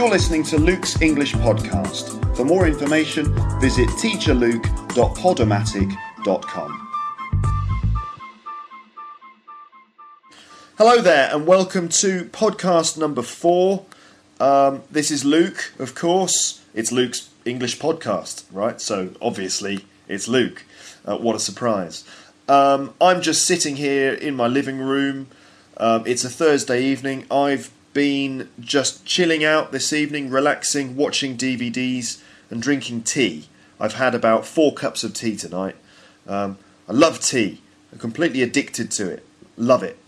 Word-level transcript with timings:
You're 0.00 0.08
listening 0.08 0.44
to 0.44 0.56
Luke's 0.56 1.02
English 1.02 1.34
Podcast. 1.34 2.34
For 2.34 2.42
more 2.42 2.66
information, 2.66 3.26
visit 3.60 3.86
teacherluke.podomatic.com. 3.90 6.88
Hello 10.78 11.02
there, 11.02 11.28
and 11.30 11.46
welcome 11.46 11.90
to 11.90 12.24
podcast 12.24 12.96
number 12.96 13.20
four. 13.20 13.84
Um, 14.40 14.84
this 14.90 15.10
is 15.10 15.26
Luke, 15.26 15.74
of 15.78 15.94
course. 15.94 16.64
It's 16.72 16.90
Luke's 16.90 17.28
English 17.44 17.78
podcast, 17.78 18.44
right? 18.50 18.80
So 18.80 19.10
obviously 19.20 19.84
it's 20.08 20.28
Luke. 20.28 20.64
Uh, 21.04 21.18
what 21.18 21.36
a 21.36 21.40
surprise. 21.40 22.04
Um, 22.48 22.94
I'm 23.02 23.20
just 23.20 23.44
sitting 23.44 23.76
here 23.76 24.14
in 24.14 24.34
my 24.34 24.46
living 24.46 24.78
room. 24.78 25.26
Um, 25.76 26.04
it's 26.06 26.24
a 26.24 26.30
Thursday 26.30 26.82
evening. 26.84 27.26
I've 27.30 27.70
been 27.92 28.48
just 28.58 29.04
chilling 29.04 29.44
out 29.44 29.72
this 29.72 29.92
evening, 29.92 30.30
relaxing, 30.30 30.96
watching 30.96 31.36
DVDs, 31.36 32.22
and 32.50 32.62
drinking 32.62 33.02
tea. 33.02 33.48
I've 33.78 33.94
had 33.94 34.14
about 34.14 34.46
four 34.46 34.74
cups 34.74 35.04
of 35.04 35.14
tea 35.14 35.36
tonight. 35.36 35.76
Um, 36.26 36.58
I 36.88 36.92
love 36.92 37.20
tea. 37.20 37.60
I'm 37.92 37.98
completely 37.98 38.42
addicted 38.42 38.90
to 38.92 39.10
it. 39.10 39.24
Love 39.56 39.82
it. 39.82 39.98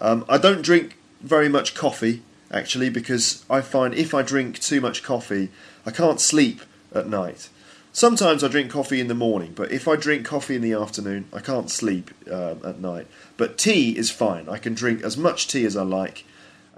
Um, 0.00 0.24
I 0.28 0.38
don't 0.38 0.62
drink 0.62 0.96
very 1.20 1.48
much 1.48 1.74
coffee 1.74 2.22
actually 2.50 2.88
because 2.88 3.44
I 3.50 3.60
find 3.60 3.94
if 3.94 4.14
I 4.14 4.22
drink 4.22 4.58
too 4.58 4.80
much 4.80 5.02
coffee, 5.02 5.50
I 5.84 5.90
can't 5.90 6.20
sleep 6.20 6.62
at 6.94 7.08
night. 7.08 7.48
Sometimes 7.92 8.44
I 8.44 8.48
drink 8.48 8.70
coffee 8.70 9.00
in 9.00 9.08
the 9.08 9.14
morning, 9.14 9.52
but 9.54 9.72
if 9.72 9.88
I 9.88 9.96
drink 9.96 10.24
coffee 10.24 10.54
in 10.54 10.62
the 10.62 10.72
afternoon, 10.72 11.26
I 11.32 11.40
can't 11.40 11.70
sleep 11.70 12.10
um, 12.30 12.60
at 12.64 12.80
night. 12.80 13.06
But 13.36 13.58
tea 13.58 13.96
is 13.96 14.10
fine. 14.10 14.48
I 14.48 14.58
can 14.58 14.74
drink 14.74 15.02
as 15.02 15.16
much 15.16 15.48
tea 15.48 15.64
as 15.64 15.76
I 15.76 15.82
like, 15.82 16.24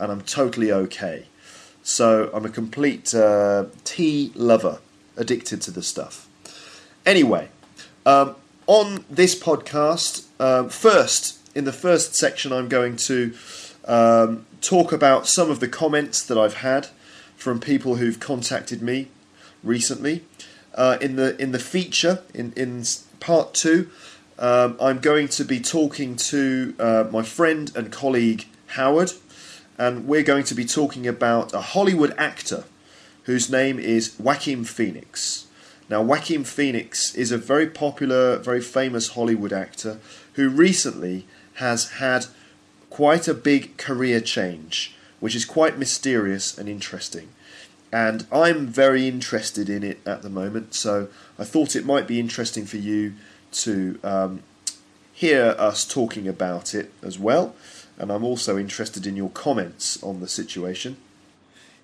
and 0.01 0.11
I'm 0.11 0.23
totally 0.23 0.73
okay. 0.73 1.27
So 1.83 2.31
I'm 2.35 2.45
a 2.45 2.49
complete 2.49 3.15
uh, 3.15 3.67
tea 3.85 4.33
lover, 4.35 4.81
addicted 5.17 5.61
to 5.63 5.71
the 5.71 5.83
stuff. 5.83 6.29
Anyway, 7.07 7.49
um, 8.05 8.37
on 8.67 9.05
this 9.11 9.39
podcast, 9.39 10.27
um, 10.41 10.69
first, 10.69 11.39
in 11.55 11.65
the 11.65 11.73
first 11.73 12.15
section, 12.15 12.53
I'm 12.53 12.69
going 12.69 12.97
to 12.97 13.35
um, 13.87 14.47
talk 14.61 14.93
about 14.93 15.27
some 15.27 15.51
of 15.51 15.61
the 15.61 15.69
comments 15.69 16.23
that 16.25 16.39
I've 16.39 16.59
had 16.59 16.89
from 17.37 17.59
people 17.61 17.97
who've 17.97 18.21
contacted 18.21 18.83
me 18.83 19.09
recently. 19.65 20.25
Uh, 20.75 20.99
in 21.01 21.17
the 21.17 21.41
in 21.43 21.51
the 21.51 21.59
feature 21.59 22.23
in 22.33 22.53
in 22.53 22.85
part 23.19 23.55
two, 23.55 23.91
um, 24.39 24.77
I'm 24.81 25.01
going 25.01 25.29
to 25.29 25.45
be 25.45 25.59
talking 25.61 26.15
to 26.17 26.75
uh, 26.79 27.05
my 27.11 27.23
friend 27.23 27.73
and 27.75 27.91
colleague 27.91 28.47
Howard, 28.69 29.13
and 29.81 30.07
we're 30.07 30.23
going 30.23 30.45
to 30.45 30.55
be 30.55 30.67
talking 30.67 31.07
about 31.07 31.55
a 31.55 31.63
Hollywood 31.63 32.15
actor 32.19 32.65
whose 33.25 33.51
name 33.51 33.79
is 33.79 34.15
Joaquin 34.19 34.65
Phoenix. 34.65 35.47
Now, 35.89 36.03
Joaquin 36.03 36.45
Phoenix 36.45 37.15
is 37.15 37.33
a 37.33 37.39
very 37.39 37.67
popular, 37.67 38.37
very 38.37 38.61
famous 38.61 39.09
Hollywood 39.09 39.55
actor 39.55 39.99
who 40.35 40.51
recently 40.51 41.27
has 41.55 41.93
had 41.93 42.27
quite 42.91 43.27
a 43.27 43.33
big 43.33 43.79
career 43.79 44.21
change, 44.21 44.95
which 45.19 45.35
is 45.35 45.47
quite 45.47 45.79
mysterious 45.79 46.59
and 46.59 46.69
interesting 46.69 47.31
and 47.93 48.27
I'm 48.31 48.67
very 48.67 49.09
interested 49.09 49.69
in 49.69 49.83
it 49.83 49.99
at 50.07 50.23
the 50.23 50.31
moment. 50.31 50.75
So 50.75 51.09
I 51.39 51.45
thought 51.45 51.75
it 51.75 51.85
might 51.85 52.07
be 52.07 52.21
interesting 52.21 52.65
for 52.65 52.77
you 52.77 53.15
to 53.53 53.99
um, 54.05 54.43
hear 55.13 55.57
us 55.59 55.85
talking 55.85 56.29
about 56.29 56.75
it 56.75 56.93
as 57.03 57.19
well. 57.19 57.55
And 58.01 58.11
I'm 58.11 58.25
also 58.25 58.57
interested 58.57 59.07
in 59.07 59.15
your 59.15 59.29
comments 59.29 60.03
on 60.03 60.21
the 60.21 60.27
situation. 60.27 60.97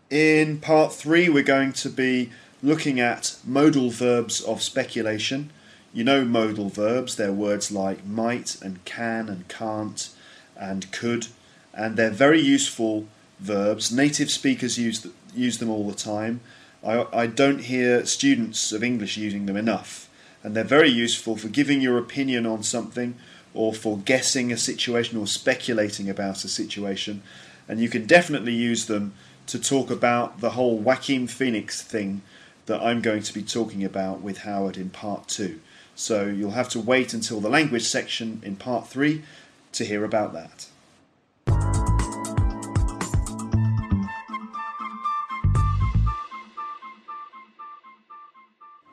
In 0.08 0.60
part 0.60 0.94
three, 0.94 1.28
we're 1.28 1.42
going 1.42 1.74
to 1.74 1.90
be 1.90 2.30
looking 2.62 2.98
at 2.98 3.36
modal 3.44 3.90
verbs 3.90 4.40
of 4.40 4.62
speculation. 4.62 5.50
You 5.92 6.04
know 6.04 6.24
modal 6.24 6.70
verbs, 6.70 7.16
they're 7.16 7.32
words 7.32 7.70
like 7.70 8.06
might 8.06 8.56
and 8.62 8.82
can 8.86 9.28
and 9.28 9.46
can't 9.48 10.08
and 10.56 10.90
could, 10.90 11.26
and 11.74 11.98
they're 11.98 12.10
very 12.10 12.40
useful 12.40 13.06
verbs. 13.38 13.92
Native 13.92 14.30
speakers 14.30 14.78
use 14.78 15.06
use 15.34 15.58
them 15.58 15.68
all 15.68 15.86
the 15.86 15.94
time. 15.94 16.40
I, 16.82 17.06
I 17.12 17.26
don't 17.26 17.60
hear 17.60 18.06
students 18.06 18.72
of 18.72 18.82
English 18.82 19.18
using 19.18 19.44
them 19.44 19.56
enough, 19.56 20.08
and 20.42 20.56
they're 20.56 20.64
very 20.64 20.90
useful 20.90 21.36
for 21.36 21.48
giving 21.48 21.82
your 21.82 21.98
opinion 21.98 22.46
on 22.46 22.62
something 22.62 23.16
or 23.56 23.72
for 23.72 23.98
guessing 23.98 24.52
a 24.52 24.56
situation 24.56 25.18
or 25.18 25.26
speculating 25.26 26.08
about 26.08 26.44
a 26.44 26.48
situation. 26.48 27.22
And 27.68 27.80
you 27.80 27.88
can 27.88 28.06
definitely 28.06 28.54
use 28.54 28.86
them 28.86 29.14
to 29.48 29.58
talk 29.58 29.90
about 29.90 30.40
the 30.40 30.50
whole 30.50 30.78
Joaquin 30.78 31.26
Phoenix 31.26 31.82
thing 31.82 32.22
that 32.66 32.82
I'm 32.82 33.00
going 33.00 33.22
to 33.22 33.32
be 33.32 33.42
talking 33.42 33.84
about 33.84 34.20
with 34.20 34.38
Howard 34.38 34.76
in 34.76 34.90
part 34.90 35.28
two. 35.28 35.60
So 35.94 36.26
you'll 36.26 36.50
have 36.50 36.68
to 36.70 36.80
wait 36.80 37.14
until 37.14 37.40
the 37.40 37.48
language 37.48 37.84
section 37.84 38.40
in 38.44 38.56
part 38.56 38.88
three 38.88 39.22
to 39.72 39.84
hear 39.84 40.04
about 40.04 40.32
that. 40.34 40.66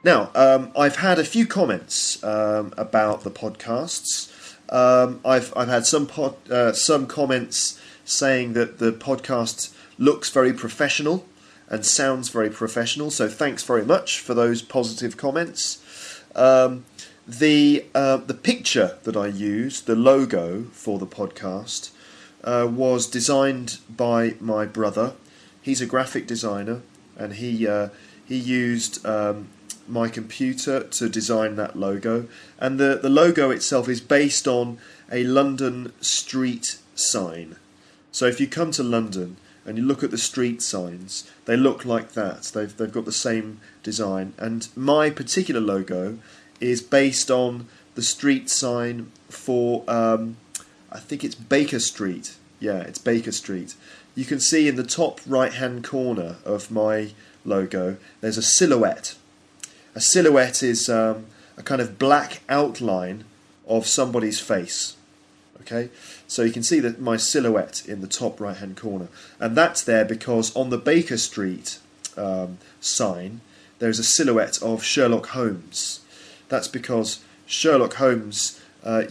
Now, 0.04 0.32
um, 0.36 0.72
I've 0.78 0.98
had 0.98 1.18
a 1.18 1.24
few 1.24 1.48
comments 1.48 2.22
um, 2.24 2.74
about 2.78 3.24
the 3.24 3.32
podcasts. 3.32 4.33
Um, 4.74 5.22
I've 5.24 5.54
I've 5.56 5.68
had 5.68 5.86
some 5.86 6.08
pod, 6.08 6.36
uh, 6.50 6.74
some 6.74 7.06
comments 7.06 7.80
saying 8.04 8.54
that 8.54 8.80
the 8.80 8.92
podcast 8.92 9.74
looks 10.00 10.30
very 10.32 10.52
professional 10.52 11.26
and 11.70 11.86
sounds 11.86 12.30
very 12.30 12.50
professional. 12.50 13.12
So 13.12 13.30
thanks 13.30 13.64
very 13.64 13.86
much 13.86 14.20
for 14.20 14.34
those 14.34 14.64
positive 14.64 15.16
comments. 15.16 15.80
Um, 16.36 16.86
the 17.28 17.86
uh, 17.94 18.18
the 18.18 18.34
picture 18.34 18.98
that 19.04 19.16
I 19.16 19.28
used, 19.28 19.86
the 19.86 19.96
logo 19.96 20.64
for 20.72 20.98
the 20.98 21.08
podcast, 21.08 21.92
uh, 22.44 22.68
was 22.70 23.06
designed 23.08 23.78
by 23.88 24.36
my 24.40 24.66
brother. 24.66 25.14
He's 25.62 25.82
a 25.82 25.86
graphic 25.86 26.26
designer, 26.26 26.82
and 27.16 27.34
he 27.34 27.68
uh, 27.68 27.90
he 28.26 28.38
used 28.38 29.06
um, 29.06 29.50
my 29.88 30.08
computer 30.08 30.84
to 30.84 31.10
design 31.10 31.56
that 31.56 31.76
logo. 31.76 32.28
And 32.60 32.80
the, 32.80 33.00
the 33.02 33.10
logo 33.10 33.50
itself 33.52 33.90
is 33.90 34.02
based 34.02 34.48
on 34.48 34.78
a 35.12 35.24
London 35.24 35.94
street 36.02 36.78
sign. 36.96 37.56
So 38.12 38.26
if 38.26 38.40
you 38.40 38.48
come 38.48 38.72
to 38.72 38.84
London 38.84 39.38
and 39.66 39.78
you 39.78 39.84
look 39.84 40.04
at 40.04 40.12
the 40.12 40.18
street 40.18 40.62
signs, 40.62 41.30
they 41.46 41.58
look 41.58 41.86
like 41.86 42.14
that. 42.14 42.44
They've, 42.54 42.76
they've 42.76 42.92
got 42.92 43.06
the 43.06 43.12
same 43.12 43.60
design. 43.82 44.34
And 44.38 44.68
my 44.76 45.10
particular 45.10 45.62
logo 45.62 46.20
is 46.60 46.82
based 46.82 47.30
on 47.32 47.68
the 47.96 48.02
street 48.02 48.50
sign 48.50 49.12
for, 49.30 49.84
um, 49.88 50.38
I 50.92 51.00
think 51.00 51.24
it's 51.24 51.36
Baker 51.36 51.80
Street. 51.80 52.36
Yeah, 52.60 52.80
it's 52.80 53.00
Baker 53.00 53.32
Street. 53.32 53.76
You 54.16 54.26
can 54.26 54.40
see 54.40 54.68
in 54.68 54.76
the 54.76 54.84
top 54.84 55.20
right 55.26 55.54
hand 55.54 55.84
corner 55.84 56.38
of 56.46 56.72
my 56.72 57.12
logo, 57.44 57.98
there's 58.22 58.38
a 58.38 58.44
silhouette 58.44 59.16
a 59.96 60.02
silhouette 60.02 60.64
is 60.64 60.90
um, 60.90 61.26
a 61.58 61.64
kind 61.64 61.82
of 61.82 62.00
black 62.00 62.42
outline 62.50 63.26
of 63.68 63.88
somebody's 63.88 64.40
face. 64.40 64.96
Okay, 65.62 65.90
so 66.28 66.44
you 66.44 66.52
can 66.52 66.64
see 66.64 66.82
that 66.82 67.00
my 67.00 67.16
silhouette 67.16 67.88
in 67.88 68.02
the 68.02 68.08
top 68.08 68.42
right 68.42 68.58
hand 68.58 68.76
corner, 68.76 69.08
and 69.40 69.56
that's 69.56 69.82
there 69.82 70.04
because 70.04 70.54
on 70.56 70.70
the 70.70 70.78
Baker 70.78 71.18
Street 71.18 71.80
um, 72.18 72.58
sign 72.82 73.40
there's 73.80 74.00
a 74.00 74.04
silhouette 74.04 74.62
of 74.62 74.84
Sherlock 74.84 75.28
Holmes. 75.28 76.02
That's 76.50 76.68
because 76.68 77.24
Sherlock 77.46 77.94
Holmes 77.96 78.62
uh, 78.84 79.04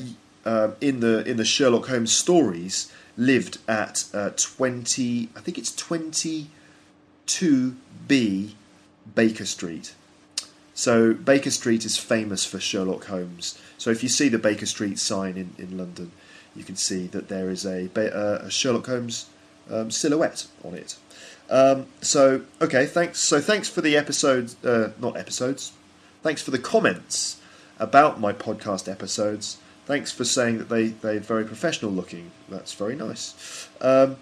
uh, 0.45 0.73
in 0.81 1.01
the 1.01 1.29
in 1.29 1.37
the 1.37 1.45
Sherlock 1.45 1.89
Holmes 1.89 2.13
stories 2.13 2.93
lived 3.17 3.59
at 3.69 4.05
uh, 4.15 4.31
20 4.37 5.29
I 5.37 5.41
think 5.41 5.59
it's 5.59 5.71
22B 5.73 8.53
Baker 9.15 9.45
Street 9.45 9.95
so 10.75 11.15
Baker 11.15 11.51
Street 11.51 11.85
is 11.85 11.97
famous 11.97 12.45
for 12.45 12.59
Sherlock 12.59 13.07
Holmes. 13.07 13.59
So 13.79 13.91
if 13.91 14.03
you 14.03 14.09
see 14.09 14.29
the 14.29 14.39
Baker 14.39 14.67
Street 14.67 14.99
sign 14.99 15.37
in, 15.37 15.55
in 15.59 15.77
London, 15.77 16.13
you 16.57 16.65
can 16.65 16.77
see 16.77 17.07
that 17.09 17.29
there 17.29 17.51
is 17.51 17.65
a, 17.65 17.91
uh, 17.97 18.47
a 18.47 18.51
Sherlock 18.51 18.87
Holmes 18.87 19.27
um, 19.71 19.91
silhouette 19.91 20.47
on 20.65 20.75
it. 20.75 20.97
Um, 21.51 21.87
so 22.01 22.43
okay, 22.61 22.87
thanks. 22.87 23.21
So 23.21 23.41
thanks 23.41 23.69
for 23.69 23.81
the 23.81 23.97
episodes, 23.97 24.63
uh, 24.65 24.93
not 24.99 25.17
episodes. 25.17 25.73
Thanks 26.23 26.43
for 26.43 26.51
the 26.51 26.59
comments 26.59 27.41
about 27.79 28.21
my 28.21 28.33
podcast 28.33 28.91
episodes. 28.91 29.59
Thanks 29.85 30.13
for 30.13 30.25
saying 30.25 30.59
that 30.59 30.69
they 30.69 30.89
they're 30.89 31.21
very 31.21 31.45
professional 31.45 31.91
looking. 31.91 32.31
That's 32.49 32.73
very 32.73 32.97
nice. 32.97 33.69
Um, 33.81 34.17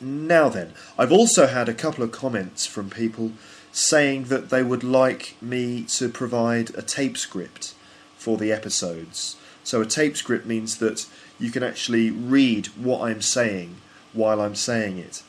now 0.00 0.48
then, 0.48 0.72
I've 0.98 1.12
also 1.12 1.46
had 1.46 1.68
a 1.68 1.74
couple 1.74 2.02
of 2.02 2.10
comments 2.10 2.66
from 2.66 2.90
people 2.90 3.32
saying 3.74 4.24
that 4.24 4.50
they 4.50 4.62
would 4.62 4.84
like 4.84 5.34
me 5.42 5.82
to 5.82 6.08
provide 6.08 6.70
a 6.76 6.82
tape 6.82 7.18
script 7.18 7.74
for 8.16 8.38
the 8.38 8.52
episodes. 8.52 9.36
So 9.64 9.80
a 9.80 9.86
tape 9.86 10.16
script 10.16 10.46
means 10.46 10.78
that 10.78 11.06
you 11.40 11.50
can 11.50 11.64
actually 11.64 12.08
read 12.08 12.66
what 12.68 13.02
I'm 13.02 13.20
saying 13.20 13.76
while 14.12 14.40
I'm 14.40 14.54
saying 14.54 14.98
it. 14.98 15.24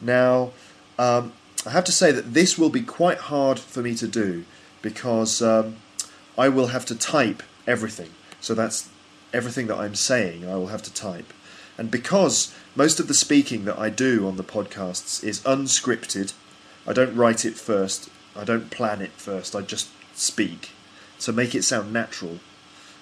Now, 0.00 0.52
um, 0.96 1.32
I 1.66 1.70
have 1.70 1.84
to 1.86 1.92
say 1.92 2.12
that 2.12 2.34
this 2.34 2.56
will 2.56 2.70
be 2.70 2.82
quite 2.82 3.18
hard 3.18 3.58
for 3.58 3.82
me 3.82 3.96
to 3.96 4.06
do 4.06 4.44
because 4.80 5.42
um, 5.42 5.78
I 6.38 6.48
will 6.48 6.68
have 6.68 6.86
to 6.86 6.94
type 6.94 7.42
everything. 7.66 8.10
So 8.40 8.54
that's 8.54 8.88
everything 9.32 9.66
that 9.66 9.78
I'm 9.78 9.96
saying, 9.96 10.48
I 10.48 10.54
will 10.54 10.68
have 10.68 10.82
to 10.84 10.94
type. 10.94 11.32
And 11.76 11.90
because 11.90 12.54
most 12.76 13.00
of 13.00 13.08
the 13.08 13.14
speaking 13.14 13.64
that 13.64 13.78
I 13.78 13.90
do 13.90 14.28
on 14.28 14.36
the 14.36 14.44
podcasts 14.44 15.24
is 15.24 15.40
unscripted, 15.40 16.32
I 16.88 16.94
don't 16.94 17.14
write 17.14 17.44
it 17.44 17.54
first, 17.54 18.08
I 18.34 18.44
don't 18.44 18.70
plan 18.70 19.02
it 19.02 19.12
first, 19.12 19.54
I 19.54 19.60
just 19.60 19.90
speak 20.14 20.70
to 21.20 21.32
make 21.32 21.54
it 21.54 21.62
sound 21.62 21.92
natural. 21.92 22.40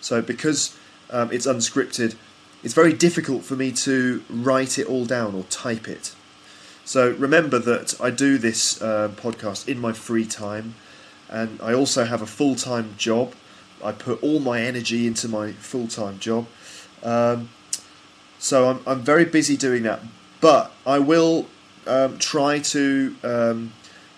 So 0.01 0.21
because 0.21 0.77
um, 1.09 1.31
it's 1.31 1.47
unscripted, 1.47 2.17
it's 2.65 2.75
very 2.75 2.93
difficult 2.93 3.45
for 3.45 3.55
me 3.55 3.71
to 3.73 4.25
write 4.29 4.77
it 4.77 4.89
all 4.89 5.05
down 5.05 5.37
or 5.37 5.45
type 5.45 5.87
it. 5.87 6.15
So 6.85 7.13
remember 7.13 7.61
that 7.61 7.95
I 8.01 8.11
do 8.11 8.39
this 8.39 8.83
uh, 8.83 9.11
podcast 9.17 9.69
in 9.69 9.79
my 9.79 9.93
free 9.93 10.27
time, 10.27 10.75
and 11.29 11.61
I 11.63 11.73
also 11.73 12.05
have 12.05 12.23
a 12.23 12.27
full 12.27 12.57
time 12.57 12.95
job. 12.99 13.35
I 13.85 13.93
put 13.93 14.23
all 14.23 14.41
my 14.41 14.63
energy 14.63 15.07
into 15.07 15.29
my 15.29 15.53
full 15.53 15.87
time 15.87 16.19
job. 16.19 16.47
Um, 17.05 17.51
so 18.39 18.69
I'm, 18.69 18.81
I'm 18.87 19.01
very 19.01 19.25
busy 19.25 19.57
doing 19.57 19.85
that, 19.85 20.01
but 20.41 20.73
I 20.85 20.99
will 20.99 21.47
um, 21.87 22.19
try 22.19 22.59
to 22.59 23.15
um, 23.23 23.73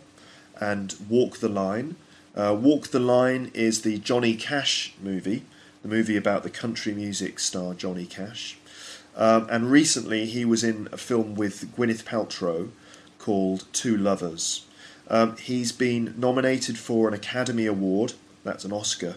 and 0.60 0.94
Walk 1.08 1.38
the 1.38 1.48
Line. 1.48 1.96
Uh, 2.34 2.56
Walk 2.58 2.88
the 2.88 3.00
Line 3.00 3.50
is 3.54 3.82
the 3.82 3.98
Johnny 3.98 4.34
Cash 4.34 4.94
movie, 5.02 5.42
the 5.82 5.88
movie 5.88 6.16
about 6.16 6.42
the 6.42 6.50
country 6.50 6.94
music 6.94 7.38
star 7.38 7.74
Johnny 7.74 8.06
Cash. 8.06 8.56
Um, 9.16 9.46
and 9.50 9.70
recently 9.70 10.26
he 10.26 10.44
was 10.44 10.64
in 10.64 10.88
a 10.92 10.96
film 10.96 11.34
with 11.34 11.74
Gwyneth 11.76 12.04
Paltrow 12.04 12.70
called 13.18 13.64
Two 13.72 13.96
Lovers. 13.96 14.66
Um, 15.08 15.36
he's 15.36 15.72
been 15.72 16.14
nominated 16.16 16.78
for 16.78 17.08
an 17.08 17.14
Academy 17.14 17.66
Award, 17.66 18.14
that's 18.42 18.64
an 18.64 18.72
Oscar, 18.72 19.16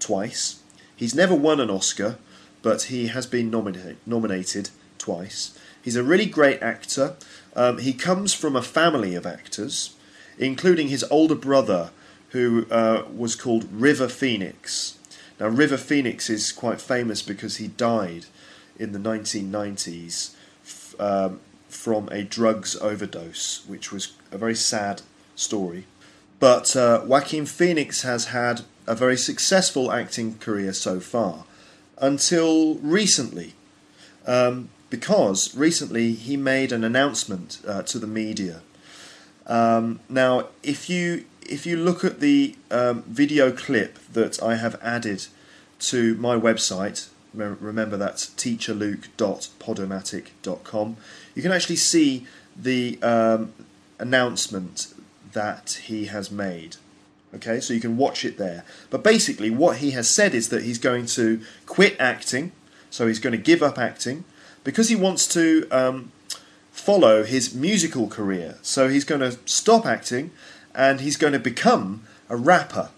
twice. 0.00 0.62
He's 0.94 1.14
never 1.14 1.34
won 1.34 1.60
an 1.60 1.70
Oscar, 1.70 2.16
but 2.62 2.82
he 2.84 3.08
has 3.08 3.26
been 3.26 3.50
nominate, 3.50 3.98
nominated 4.06 4.70
twice. 4.98 5.56
He's 5.86 5.94
a 5.94 6.02
really 6.02 6.26
great 6.26 6.60
actor. 6.64 7.14
Um, 7.54 7.78
he 7.78 7.92
comes 7.92 8.34
from 8.34 8.56
a 8.56 8.60
family 8.60 9.14
of 9.14 9.24
actors, 9.24 9.94
including 10.36 10.88
his 10.88 11.04
older 11.12 11.36
brother, 11.36 11.90
who 12.30 12.66
uh, 12.72 13.04
was 13.14 13.36
called 13.36 13.72
River 13.72 14.08
Phoenix. 14.08 14.98
Now, 15.38 15.46
River 15.46 15.76
Phoenix 15.76 16.28
is 16.28 16.50
quite 16.50 16.80
famous 16.80 17.22
because 17.22 17.58
he 17.58 17.68
died 17.68 18.26
in 18.76 18.90
the 18.90 18.98
1990s 18.98 20.34
um, 20.98 21.38
from 21.68 22.08
a 22.08 22.24
drugs 22.24 22.74
overdose, 22.74 23.64
which 23.68 23.92
was 23.92 24.12
a 24.32 24.38
very 24.38 24.56
sad 24.56 25.02
story. 25.36 25.86
But 26.40 26.74
uh, 26.74 27.02
Joaquin 27.06 27.46
Phoenix 27.46 28.02
has 28.02 28.26
had 28.26 28.62
a 28.88 28.96
very 28.96 29.16
successful 29.16 29.92
acting 29.92 30.38
career 30.38 30.72
so 30.72 30.98
far, 30.98 31.44
until 31.98 32.74
recently, 32.78 33.54
um, 34.26 34.70
because 34.96 35.54
recently 35.54 36.14
he 36.14 36.38
made 36.38 36.72
an 36.72 36.82
announcement 36.82 37.60
uh, 37.68 37.82
to 37.82 37.98
the 37.98 38.06
media. 38.06 38.62
Um, 39.46 40.00
now, 40.08 40.46
if 40.62 40.88
you 40.88 41.26
if 41.42 41.66
you 41.66 41.76
look 41.76 42.02
at 42.02 42.20
the 42.20 42.56
um, 42.70 43.02
video 43.02 43.52
clip 43.52 43.98
that 44.14 44.42
I 44.42 44.56
have 44.56 44.80
added 44.82 45.26
to 45.80 46.14
my 46.14 46.34
website, 46.34 47.08
remember 47.34 47.98
that's 47.98 48.30
teacherluke.podomatic.com, 48.30 50.96
you 51.34 51.42
can 51.42 51.52
actually 51.52 51.76
see 51.76 52.26
the 52.56 52.98
um, 53.02 53.52
announcement 53.98 54.94
that 55.32 55.82
he 55.84 56.06
has 56.06 56.30
made. 56.30 56.76
Okay, 57.34 57.60
so 57.60 57.74
you 57.74 57.80
can 57.80 57.98
watch 57.98 58.24
it 58.24 58.38
there. 58.38 58.64
But 58.88 59.04
basically, 59.04 59.50
what 59.50 59.76
he 59.76 59.90
has 59.90 60.08
said 60.08 60.34
is 60.34 60.48
that 60.48 60.62
he's 60.62 60.78
going 60.78 61.04
to 61.06 61.42
quit 61.66 61.96
acting, 62.00 62.52
so 62.88 63.06
he's 63.06 63.20
going 63.20 63.32
to 63.32 63.38
give 63.38 63.62
up 63.62 63.78
acting 63.78 64.24
because 64.66 64.88
he 64.88 64.96
wants 64.96 65.28
to 65.28 65.68
um, 65.70 66.10
follow 66.72 67.22
his 67.22 67.54
musical 67.54 68.08
career. 68.08 68.58
So 68.62 68.88
he's 68.88 69.04
going 69.04 69.20
to 69.20 69.38
stop 69.44 69.86
acting 69.86 70.32
and 70.74 71.00
he's 71.00 71.16
going 71.16 71.32
to 71.34 71.38
become 71.38 72.02
a 72.28 72.36
rapper, 72.36 72.90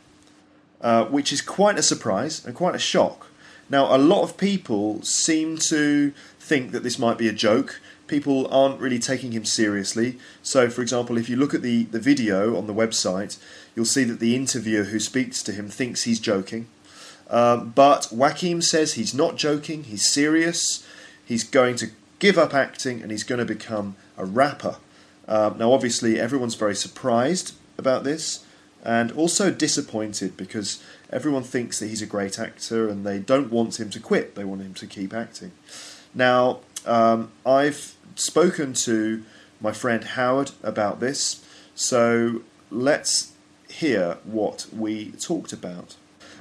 uh, 0.80 1.04
which 1.04 1.30
is 1.30 1.42
quite 1.42 1.78
a 1.78 1.82
surprise 1.82 2.42
and 2.46 2.54
quite 2.54 2.75
a 2.75 2.78
shock. 2.78 3.26
Now, 3.68 3.94
a 3.94 3.98
lot 3.98 4.22
of 4.22 4.38
people 4.38 5.02
seem 5.02 5.58
to 5.58 6.14
think 6.40 6.72
that 6.72 6.82
this 6.82 6.98
might 6.98 7.18
be 7.18 7.28
a 7.28 7.34
joke 7.34 7.80
people 8.06 8.48
aren't 8.52 8.80
really 8.80 8.98
taking 8.98 9.32
him 9.32 9.44
seriously. 9.44 10.18
So, 10.42 10.70
for 10.70 10.80
example, 10.80 11.18
if 11.18 11.28
you 11.28 11.37
look 11.37 11.52
at 11.52 11.60
the, 11.60 11.82
the 11.84 12.00
video 12.00 12.56
on 12.56 12.66
the 12.66 12.72
website, 12.72 13.37
you'll 13.76 13.84
see 13.84 14.04
that 14.04 14.18
the 14.18 14.34
interviewer 14.34 14.84
who 14.84 14.98
speaks 14.98 15.42
to 15.42 15.52
him 15.52 15.68
thinks 15.68 16.04
he's 16.04 16.18
joking. 16.18 16.68
Um, 17.28 17.72
but 17.75 18.08
Joaquin 18.10 18.62
says 18.62 18.94
he's 18.94 19.12
not 19.12 19.37
joking, 19.37 19.84
he's 19.84 20.08
serious, 20.08 20.87
he's 21.28 21.44
going 21.44 21.76
to 21.76 21.90
give 22.18 22.38
up 22.38 22.54
acting 22.54 23.02
and 23.02 23.11
he's 23.11 23.23
going 23.23 23.38
to 23.38 23.44
become 23.44 23.94
a 24.16 24.25
rapper. 24.25 24.78
Um, 25.28 25.58
now, 25.58 25.73
obviously, 25.73 26.18
everyone's 26.18 26.54
very 26.54 26.75
surprised 26.75 27.54
about 27.76 28.02
this 28.02 28.47
and 28.82 29.12
also 29.12 29.50
disappointed 29.50 30.37
because 30.38 30.82
everyone 31.11 31.42
thinks 31.42 31.78
that 31.78 31.88
he's 31.88 32.00
a 32.00 32.06
great 32.06 32.38
actor 32.38 32.88
and 32.88 33.04
they 33.04 33.18
don't 33.18 33.50
want 33.50 33.78
him 33.78 33.90
to 33.90 34.00
quit, 34.00 34.37
they 34.37 34.44
want 34.44 34.62
him 34.62 34.73
to 34.73 34.87
keep 34.87 35.12
acting. 35.12 35.52
Now, 36.14 36.61
um, 36.87 37.30
I've 37.44 37.94
spoken 38.14 38.73
to 38.73 39.23
my 39.61 39.73
friend 39.73 40.02
Howard 40.02 40.52
about 40.62 41.00
this, 41.00 41.44
so 41.75 42.40
let's 42.70 43.32
hear 43.68 44.16
what 44.25 44.66
we 44.75 45.11
talked 45.12 45.52
about. 45.52 45.97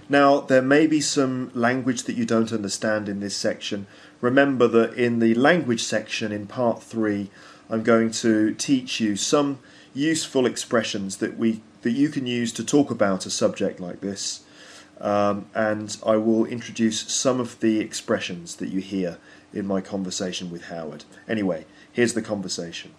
Now, 0.10 0.40
there 0.40 0.62
may 0.62 0.88
be 0.88 1.02
some 1.02 1.52
language 1.54 2.04
that 2.04 2.16
you 2.16 2.26
don't 2.26 2.54
understand 2.54 3.10
in 3.10 3.20
this 3.20 3.36
section. 3.36 3.88
Remember 4.22 4.68
that 4.68 4.94
in 4.94 5.20
the 5.20 5.36
language 5.36 5.84
section 5.84 6.32
in 6.32 6.48
part 6.48 6.82
three, 6.82 7.30
I'm 7.70 7.84
going 7.84 8.12
to 8.12 8.54
teach 8.54 9.00
you 9.00 9.16
some 9.16 9.60
useful 9.94 10.46
expressions 10.46 11.18
that 11.18 11.38
we 11.38 11.62
that 11.82 11.92
you 11.92 12.10
can 12.10 12.26
use 12.26 12.52
to 12.54 12.64
talk 12.64 12.90
about 12.92 13.26
a 13.26 13.30
subject 13.30 13.80
like 13.80 14.02
this. 14.02 14.44
Um, 15.00 15.46
and 15.54 15.96
I 16.06 16.18
will 16.18 16.46
introduce 16.46 17.02
some 17.02 17.40
of 17.40 17.60
the 17.60 17.80
expressions 17.80 18.56
that 18.56 18.70
you 18.70 18.82
hear 18.82 19.20
in 19.54 19.68
my 19.68 19.80
conversation 19.80 20.50
with 20.50 20.66
Howard. 20.66 21.06
Anyway, 21.28 21.66
here's 21.92 22.14
the 22.14 22.22
conversation. 22.22 22.92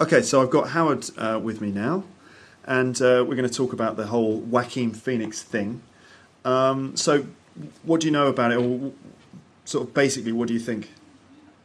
Okay, 0.00 0.22
so 0.22 0.42
I've 0.42 0.50
got 0.50 0.70
Howard 0.70 1.08
uh, 1.16 1.40
with 1.42 1.60
me 1.60 1.70
now, 1.70 2.04
and 2.64 3.00
uh, 3.00 3.24
we're 3.26 3.36
going 3.36 3.48
to 3.48 3.54
talk 3.54 3.72
about 3.72 3.96
the 3.96 4.08
whole 4.08 4.38
Joaquin 4.38 4.92
Phoenix 4.92 5.42
thing. 5.42 5.82
Um, 6.44 6.96
so, 6.96 7.26
what 7.84 8.00
do 8.00 8.06
you 8.08 8.12
know 8.12 8.26
about 8.26 8.52
it, 8.52 8.58
or 8.58 8.92
sort 9.64 9.88
of 9.88 9.94
basically, 9.94 10.32
what 10.32 10.48
do 10.48 10.54
you 10.54 10.60
think? 10.60 10.90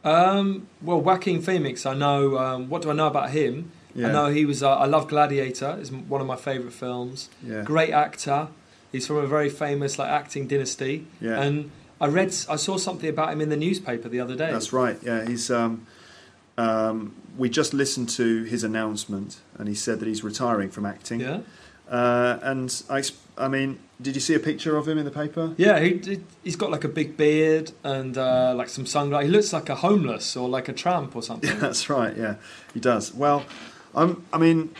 Um, 0.04 0.68
well, 0.80 1.00
Joaquin 1.00 1.42
Phoenix, 1.42 1.84
I 1.84 1.94
know. 1.94 2.38
Um, 2.38 2.68
what 2.68 2.82
do 2.82 2.90
I 2.90 2.94
know 2.94 3.06
about 3.06 3.30
him? 3.30 3.72
Yeah. 3.94 4.08
I 4.08 4.12
know 4.12 4.26
he 4.28 4.44
was. 4.44 4.62
Uh, 4.62 4.74
I 4.76 4.86
love 4.86 5.08
Gladiator. 5.08 5.76
It's 5.80 5.90
one 5.90 6.20
of 6.20 6.26
my 6.26 6.36
favourite 6.36 6.72
films. 6.72 7.28
Yeah. 7.42 7.62
Great 7.62 7.90
actor. 7.90 8.48
He's 8.92 9.06
from 9.06 9.16
a 9.16 9.26
very 9.26 9.50
famous 9.50 9.98
like 9.98 10.08
acting 10.08 10.46
dynasty. 10.46 11.06
Yeah. 11.20 11.40
And 11.40 11.70
I 12.00 12.06
read. 12.06 12.28
I 12.48 12.56
saw 12.56 12.76
something 12.76 13.08
about 13.08 13.32
him 13.32 13.40
in 13.40 13.48
the 13.48 13.56
newspaper 13.56 14.08
the 14.08 14.20
other 14.20 14.36
day. 14.36 14.50
That's 14.52 14.72
right. 14.72 14.98
Yeah, 15.02 15.26
he's. 15.26 15.50
Um, 15.50 15.86
um, 16.56 17.14
we 17.36 17.48
just 17.48 17.72
listened 17.72 18.08
to 18.10 18.44
his 18.44 18.64
announcement, 18.64 19.40
and 19.56 19.68
he 19.68 19.74
said 19.74 20.00
that 20.00 20.06
he's 20.06 20.22
retiring 20.22 20.70
from 20.70 20.84
acting. 20.84 21.20
Yeah. 21.20 21.40
Uh, 21.90 22.38
and 22.42 22.82
I, 22.88 23.02
I 23.36 23.48
mean, 23.48 23.80
did 24.00 24.14
you 24.14 24.20
see 24.20 24.34
a 24.34 24.38
picture 24.38 24.76
of 24.76 24.86
him 24.86 24.96
in 24.96 25.04
the 25.04 25.10
paper? 25.10 25.54
Yeah. 25.56 25.80
He, 25.80 25.98
he 25.98 26.20
he's 26.44 26.56
got 26.56 26.70
like 26.70 26.84
a 26.84 26.88
big 26.88 27.16
beard 27.16 27.72
and 27.82 28.16
uh, 28.16 28.54
like 28.56 28.68
some 28.68 28.86
sunglasses. 28.86 29.28
He 29.28 29.32
looks 29.36 29.52
like 29.52 29.68
a 29.68 29.74
homeless 29.74 30.36
or 30.36 30.48
like 30.48 30.68
a 30.68 30.72
tramp 30.72 31.16
or 31.16 31.22
something. 31.22 31.58
That's 31.58 31.90
right. 31.90 32.16
Yeah, 32.16 32.36
he 32.72 32.80
does. 32.80 33.12
Well, 33.12 33.44
I'm, 33.94 34.24
I 34.32 34.38
mean, 34.38 34.74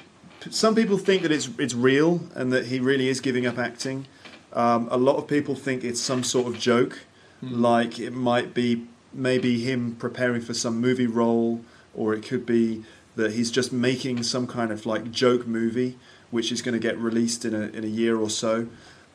some 0.50 0.74
people 0.74 0.98
think 0.98 1.22
that 1.22 1.32
it's 1.32 1.48
it's 1.58 1.74
real 1.74 2.20
and 2.34 2.52
that 2.52 2.66
he 2.66 2.78
really 2.78 3.08
is 3.08 3.20
giving 3.20 3.44
up 3.44 3.58
acting. 3.58 4.06
Um, 4.52 4.88
a 4.90 4.96
lot 4.96 5.16
of 5.16 5.26
people 5.26 5.54
think 5.54 5.84
it's 5.84 6.00
some 6.00 6.24
sort 6.24 6.46
of 6.46 6.58
joke, 6.58 7.00
like 7.40 8.00
it 8.00 8.12
might 8.12 8.52
be 8.52 8.86
maybe 9.12 9.60
him 9.60 9.94
preparing 9.96 10.40
for 10.40 10.54
some 10.54 10.80
movie 10.80 11.06
role, 11.06 11.60
or 11.94 12.14
it 12.14 12.24
could 12.24 12.46
be 12.46 12.84
that 13.16 13.32
he's 13.32 13.50
just 13.50 13.72
making 13.72 14.22
some 14.22 14.46
kind 14.46 14.72
of 14.72 14.86
like 14.86 15.12
joke 15.12 15.46
movie, 15.46 15.98
which 16.30 16.52
is 16.52 16.62
going 16.62 16.72
to 16.74 16.78
get 16.80 16.96
released 16.98 17.44
in 17.44 17.54
a 17.54 17.62
in 17.68 17.84
a 17.84 17.88
year 17.88 18.16
or 18.18 18.30
so. 18.30 18.66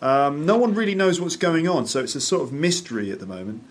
Um, 0.01 0.45
no 0.45 0.57
one 0.57 0.73
really 0.75 0.95
knows 0.95 1.19
what's 1.21 1.35
going 1.37 1.67
on, 1.67 1.85
so 1.87 1.99
it's 2.01 2.15
a 2.15 2.21
sort 2.21 2.43
of 2.43 2.51
mystery 2.51 3.11
at 3.11 3.19
the 3.19 3.25
moment. 3.25 3.63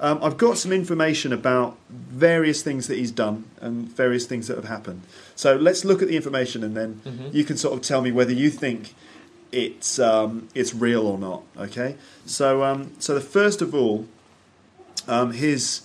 Um, 0.00 0.18
I've 0.22 0.36
got 0.36 0.58
some 0.58 0.72
information 0.72 1.32
about 1.32 1.76
various 1.90 2.62
things 2.62 2.86
that 2.88 2.96
he's 2.98 3.10
done 3.12 3.44
and 3.60 3.88
various 3.88 4.26
things 4.26 4.48
that 4.48 4.56
have 4.56 4.64
happened. 4.64 5.02
So 5.36 5.54
let's 5.56 5.84
look 5.84 6.02
at 6.02 6.08
the 6.08 6.16
information, 6.16 6.64
and 6.64 6.76
then 6.76 7.00
Mhm. 7.04 7.34
you 7.34 7.44
can 7.44 7.56
sort 7.56 7.74
of 7.74 7.82
tell 7.82 8.00
me 8.02 8.10
whether 8.10 8.32
you 8.32 8.50
think 8.50 8.94
it's 9.52 9.98
um, 9.98 10.48
it's 10.54 10.74
real 10.74 11.06
or 11.06 11.18
not. 11.18 11.42
Okay. 11.58 11.96
So 12.26 12.64
um, 12.64 12.92
so 12.98 13.14
the 13.14 13.20
first 13.20 13.60
of 13.62 13.74
all, 13.74 14.06
um, 15.08 15.32
his 15.32 15.82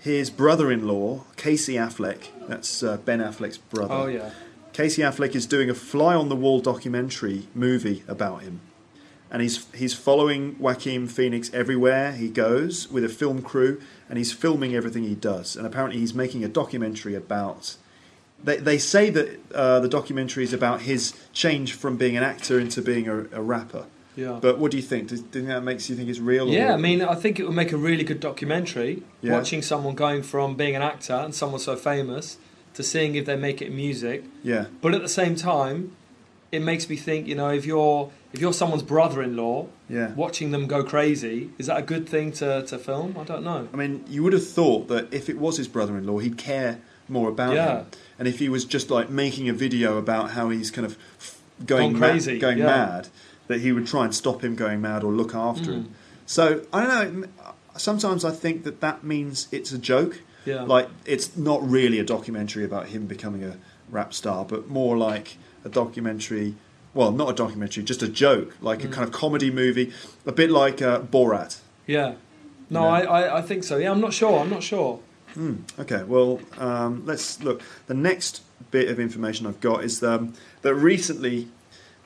his 0.00 0.30
brother-in-law 0.30 1.24
Casey 1.36 1.74
Affleck. 1.74 2.28
That's 2.48 2.82
uh, 2.82 2.96
Ben 2.98 3.18
Affleck's 3.20 3.58
brother. 3.58 3.92
Oh 3.94 4.06
yeah. 4.06 4.30
Casey 4.76 5.00
Affleck 5.00 5.34
is 5.34 5.46
doing 5.46 5.70
a 5.70 5.74
fly 5.74 6.14
on 6.14 6.28
the 6.28 6.36
wall 6.36 6.60
documentary 6.60 7.46
movie 7.54 8.04
about 8.06 8.42
him. 8.42 8.60
And 9.30 9.40
he's 9.40 9.66
he's 9.72 9.94
following 9.94 10.58
Joaquin 10.58 11.06
Phoenix 11.06 11.50
everywhere 11.54 12.12
he 12.12 12.28
goes 12.28 12.86
with 12.90 13.02
a 13.02 13.08
film 13.08 13.40
crew 13.40 13.80
and 14.10 14.18
he's 14.18 14.34
filming 14.34 14.74
everything 14.74 15.04
he 15.04 15.14
does. 15.14 15.56
And 15.56 15.66
apparently 15.66 15.98
he's 15.98 16.12
making 16.12 16.44
a 16.44 16.48
documentary 16.48 17.14
about 17.14 17.78
they, 18.44 18.58
they 18.58 18.76
say 18.76 19.08
that 19.08 19.40
uh, 19.54 19.80
the 19.80 19.88
documentary 19.88 20.44
is 20.44 20.52
about 20.52 20.82
his 20.82 21.14
change 21.32 21.72
from 21.72 21.96
being 21.96 22.18
an 22.18 22.22
actor 22.22 22.60
into 22.60 22.82
being 22.82 23.08
a, 23.08 23.20
a 23.32 23.40
rapper. 23.40 23.86
Yeah. 24.14 24.38
But 24.42 24.58
what 24.58 24.72
do 24.72 24.76
you 24.76 24.82
think? 24.82 25.08
Do 25.08 25.14
you 25.14 25.22
think 25.22 25.46
that 25.46 25.62
makes 25.62 25.88
you 25.88 25.96
think 25.96 26.10
it's 26.10 26.18
real? 26.18 26.48
Yeah, 26.48 26.74
I 26.74 26.76
mean, 26.76 27.00
I 27.00 27.14
think 27.14 27.40
it 27.40 27.46
would 27.46 27.56
make 27.56 27.72
a 27.72 27.78
really 27.78 28.04
good 28.04 28.20
documentary. 28.20 29.02
Yeah. 29.22 29.32
Watching 29.32 29.62
someone 29.62 29.94
going 29.94 30.22
from 30.22 30.54
being 30.54 30.76
an 30.76 30.82
actor 30.82 31.14
and 31.14 31.34
someone 31.34 31.60
so 31.60 31.76
famous 31.76 32.36
to 32.76 32.82
seeing 32.82 33.14
if 33.16 33.26
they 33.26 33.36
make 33.36 33.60
it 33.60 33.72
music. 33.72 34.24
yeah, 34.42 34.66
But 34.80 34.94
at 34.94 35.02
the 35.02 35.08
same 35.08 35.34
time, 35.36 35.92
it 36.52 36.60
makes 36.60 36.88
me 36.88 36.96
think. 36.96 37.26
You 37.26 37.34
know, 37.34 37.50
if 37.50 37.66
you're 37.66 38.10
if 38.32 38.40
you're 38.40 38.52
someone's 38.52 38.82
brother-in-law, 38.82 39.66
yeah. 39.88 40.12
watching 40.14 40.50
them 40.52 40.66
go 40.66 40.84
crazy, 40.84 41.50
is 41.58 41.66
that 41.66 41.78
a 41.78 41.82
good 41.82 42.08
thing 42.08 42.32
to, 42.32 42.62
to 42.66 42.78
film? 42.78 43.16
I 43.18 43.24
don't 43.24 43.42
know. 43.44 43.68
I 43.72 43.76
mean, 43.76 44.04
you 44.08 44.22
would 44.22 44.32
have 44.34 44.46
thought 44.46 44.88
that 44.88 45.12
if 45.12 45.28
it 45.28 45.38
was 45.38 45.56
his 45.56 45.68
brother-in-law, 45.68 46.18
he'd 46.18 46.36
care 46.38 46.78
more 47.08 47.28
about 47.28 47.54
Yeah. 47.54 47.78
him. 47.80 47.86
And 48.18 48.28
if 48.28 48.38
he 48.38 48.48
was 48.48 48.64
just 48.64 48.90
like 48.90 49.08
making 49.10 49.48
a 49.48 49.52
video 49.54 49.96
about 49.98 50.30
how 50.32 50.50
he's 50.50 50.70
kind 50.70 50.86
of 50.86 50.96
going 51.64 51.92
Gone 51.92 52.00
ma- 52.00 52.08
crazy, 52.08 52.38
going 52.38 52.58
yeah. 52.58 52.66
mad, 52.66 53.08
that 53.48 53.60
he 53.60 53.72
would 53.72 53.86
try 53.86 54.04
and 54.04 54.14
stop 54.14 54.42
him 54.44 54.54
going 54.54 54.80
mad 54.82 55.02
or 55.04 55.12
look 55.12 55.34
after 55.34 55.70
Mm. 55.70 55.74
him. 55.74 55.88
So 56.26 56.62
I 56.72 56.84
don't 56.86 57.20
know. 57.20 57.26
Sometimes 57.76 58.24
I 58.24 58.30
think 58.32 58.64
that 58.64 58.80
that 58.80 59.04
means 59.04 59.48
it's 59.52 59.72
a 59.72 59.78
joke. 59.78 60.20
Yeah. 60.46 60.62
Like 60.62 60.88
it's 61.04 61.36
not 61.36 61.60
really 61.68 61.98
a 61.98 62.04
documentary 62.04 62.64
about 62.64 62.86
him 62.88 63.06
becoming 63.06 63.44
a 63.44 63.56
rap 63.90 64.14
star, 64.14 64.44
but 64.44 64.68
more 64.68 64.96
like 64.96 65.36
a 65.64 65.68
documentary. 65.68 66.54
Well, 66.94 67.12
not 67.12 67.28
a 67.28 67.34
documentary, 67.34 67.82
just 67.84 68.02
a 68.02 68.08
joke, 68.08 68.56
like 68.62 68.82
a 68.84 68.88
Mm. 68.88 68.92
kind 68.92 69.04
of 69.06 69.12
comedy 69.12 69.50
movie, 69.50 69.92
a 70.24 70.32
bit 70.32 70.50
like 70.50 70.80
uh, 70.80 71.00
Borat. 71.00 71.58
Yeah. 71.86 72.14
No, 72.70 72.84
Yeah. 72.84 72.88
I, 72.88 73.00
I, 73.02 73.38
I 73.38 73.42
think 73.42 73.64
so. 73.64 73.76
Yeah, 73.76 73.90
I'm 73.90 74.00
not 74.00 74.14
sure. 74.14 74.38
I'm 74.40 74.48
not 74.50 74.62
sure. 74.62 75.00
Hmm, 75.34 75.56
okay, 75.78 76.02
well, 76.04 76.40
um, 76.56 77.02
let's 77.04 77.42
look. 77.42 77.60
The 77.86 77.94
next 77.94 78.40
bit 78.70 78.88
of 78.88 78.98
information 78.98 79.46
I've 79.46 79.60
got 79.60 79.84
is 79.84 80.02
um, 80.02 80.32
that 80.62 80.74
recently 80.74 81.48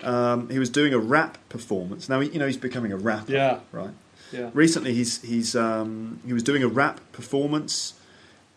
um, 0.02 0.48
he 0.50 0.58
was 0.58 0.68
doing 0.70 0.92
a 0.92 0.98
rap 0.98 1.38
performance. 1.48 2.08
Now, 2.08 2.18
you 2.20 2.38
know, 2.40 2.46
he's 2.46 2.56
becoming 2.56 2.90
a 2.92 2.96
rapper, 2.96 3.30
Yeah. 3.32 3.60
right? 3.70 3.90
Yeah. 4.32 4.50
Recently, 4.54 4.92
he's 4.94 5.22
he's 5.22 5.54
um, 5.54 6.18
he 6.26 6.32
was 6.32 6.42
doing 6.42 6.62
a 6.64 6.68
rap 6.68 7.00
performance, 7.12 7.94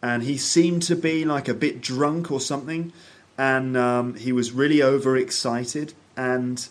and 0.03 0.22
he 0.24 0.38
seemed 0.38 0.83
to 0.83 0.95
be 0.95 1.25
like 1.25 1.48
a 1.48 1.53
bit 1.55 1.81
drunk 1.81 2.29
or 2.31 2.39
something, 2.39 2.91
and 3.38 3.75
um, 3.75 4.13
he 4.15 4.31
was 4.31 4.51
really 4.51 4.83
overexcited, 4.83 5.93
and 6.15 6.67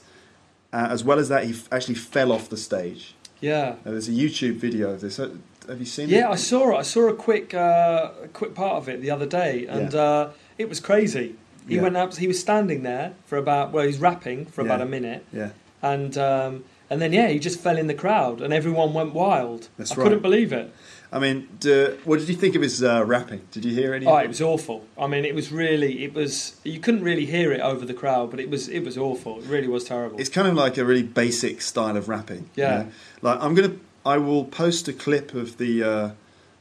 uh, 0.72 0.88
as 0.90 1.02
well 1.04 1.18
as 1.18 1.28
that, 1.28 1.44
he 1.44 1.52
f- 1.52 1.68
actually 1.72 1.94
fell 1.96 2.30
off 2.32 2.48
the 2.48 2.56
stage. 2.56 3.14
Yeah. 3.40 3.76
Now, 3.84 3.90
there's 3.92 4.08
a 4.08 4.12
YouTube 4.12 4.54
video 4.56 4.90
of 4.90 5.00
this. 5.00 5.18
Uh, 5.18 5.30
Have 5.68 5.80
you 5.80 5.86
seen 5.86 6.08
it? 6.08 6.12
Yeah, 6.12 6.30
I 6.30 6.36
saw 6.36 6.74
it. 6.74 6.78
I 6.78 6.82
saw 6.82 7.08
a 7.08 7.14
quick, 7.14 7.54
uh, 7.54 8.10
a 8.24 8.28
quick 8.28 8.54
part 8.54 8.74
of 8.76 8.88
it 8.88 9.00
the 9.00 9.10
other 9.10 9.26
day, 9.26 9.66
and 9.66 9.92
Yeah. 9.92 10.00
uh, 10.00 10.30
it 10.58 10.68
was 10.68 10.80
crazy. 10.80 11.34
He 11.68 11.76
Yeah. 11.76 11.82
went 11.82 11.96
up. 11.96 12.14
He 12.16 12.26
was 12.28 12.38
standing 12.40 12.82
there 12.82 13.12
for 13.26 13.38
about. 13.38 13.72
Well, 13.72 13.86
he's 13.86 13.98
rapping 13.98 14.46
for 14.46 14.60
about 14.60 14.80
Yeah. 14.80 14.86
a 14.86 14.88
minute, 14.88 15.24
Yeah. 15.32 15.50
and 15.82 16.16
um, 16.18 16.64
and 16.90 17.00
then 17.00 17.12
yeah, 17.12 17.28
he 17.28 17.38
just 17.38 17.58
fell 17.60 17.78
in 17.78 17.86
the 17.86 17.94
crowd, 17.94 18.40
and 18.42 18.52
everyone 18.52 18.92
went 18.94 19.14
wild. 19.14 19.68
That's 19.78 19.92
I 19.92 19.94
right. 19.96 20.02
couldn't 20.04 20.22
believe 20.22 20.52
it. 20.52 20.72
I 21.14 21.18
mean, 21.18 21.46
do, 21.60 21.98
what 22.04 22.20
did 22.20 22.28
you 22.30 22.34
think 22.34 22.54
of 22.54 22.62
his 22.62 22.82
uh, 22.82 23.04
rapping? 23.04 23.42
Did 23.50 23.66
you 23.66 23.74
hear 23.74 23.92
any? 23.92 24.06
Oh, 24.06 24.16
it 24.16 24.28
was 24.28 24.40
awful. 24.40 24.86
I 24.98 25.06
mean, 25.06 25.26
it 25.26 25.34
was 25.34 25.52
really. 25.52 26.04
It 26.04 26.14
was. 26.14 26.58
You 26.64 26.80
couldn't 26.80 27.02
really 27.04 27.26
hear 27.26 27.52
it 27.52 27.60
over 27.60 27.84
the 27.84 27.92
crowd, 27.92 28.30
but 28.30 28.40
it 28.40 28.48
was. 28.48 28.66
It 28.68 28.80
was 28.82 28.96
awful. 28.96 29.38
It 29.40 29.44
really 29.46 29.68
was 29.68 29.84
terrible. 29.84 30.18
It's 30.18 30.30
kind 30.30 30.48
of 30.48 30.54
like 30.54 30.78
a 30.78 30.84
really 30.86 31.02
basic 31.02 31.60
style 31.60 31.98
of 31.98 32.08
rapping. 32.08 32.48
you 32.56 32.62
Yeah. 32.64 32.76
know? 32.84 32.86
Like 33.20 33.42
I'm 33.42 33.54
gonna, 33.54 33.76
I 34.06 34.16
will 34.16 34.46
post 34.46 34.88
a 34.88 34.94
clip 34.94 35.34
of 35.34 35.58
the 35.58 35.82
uh, 35.82 36.10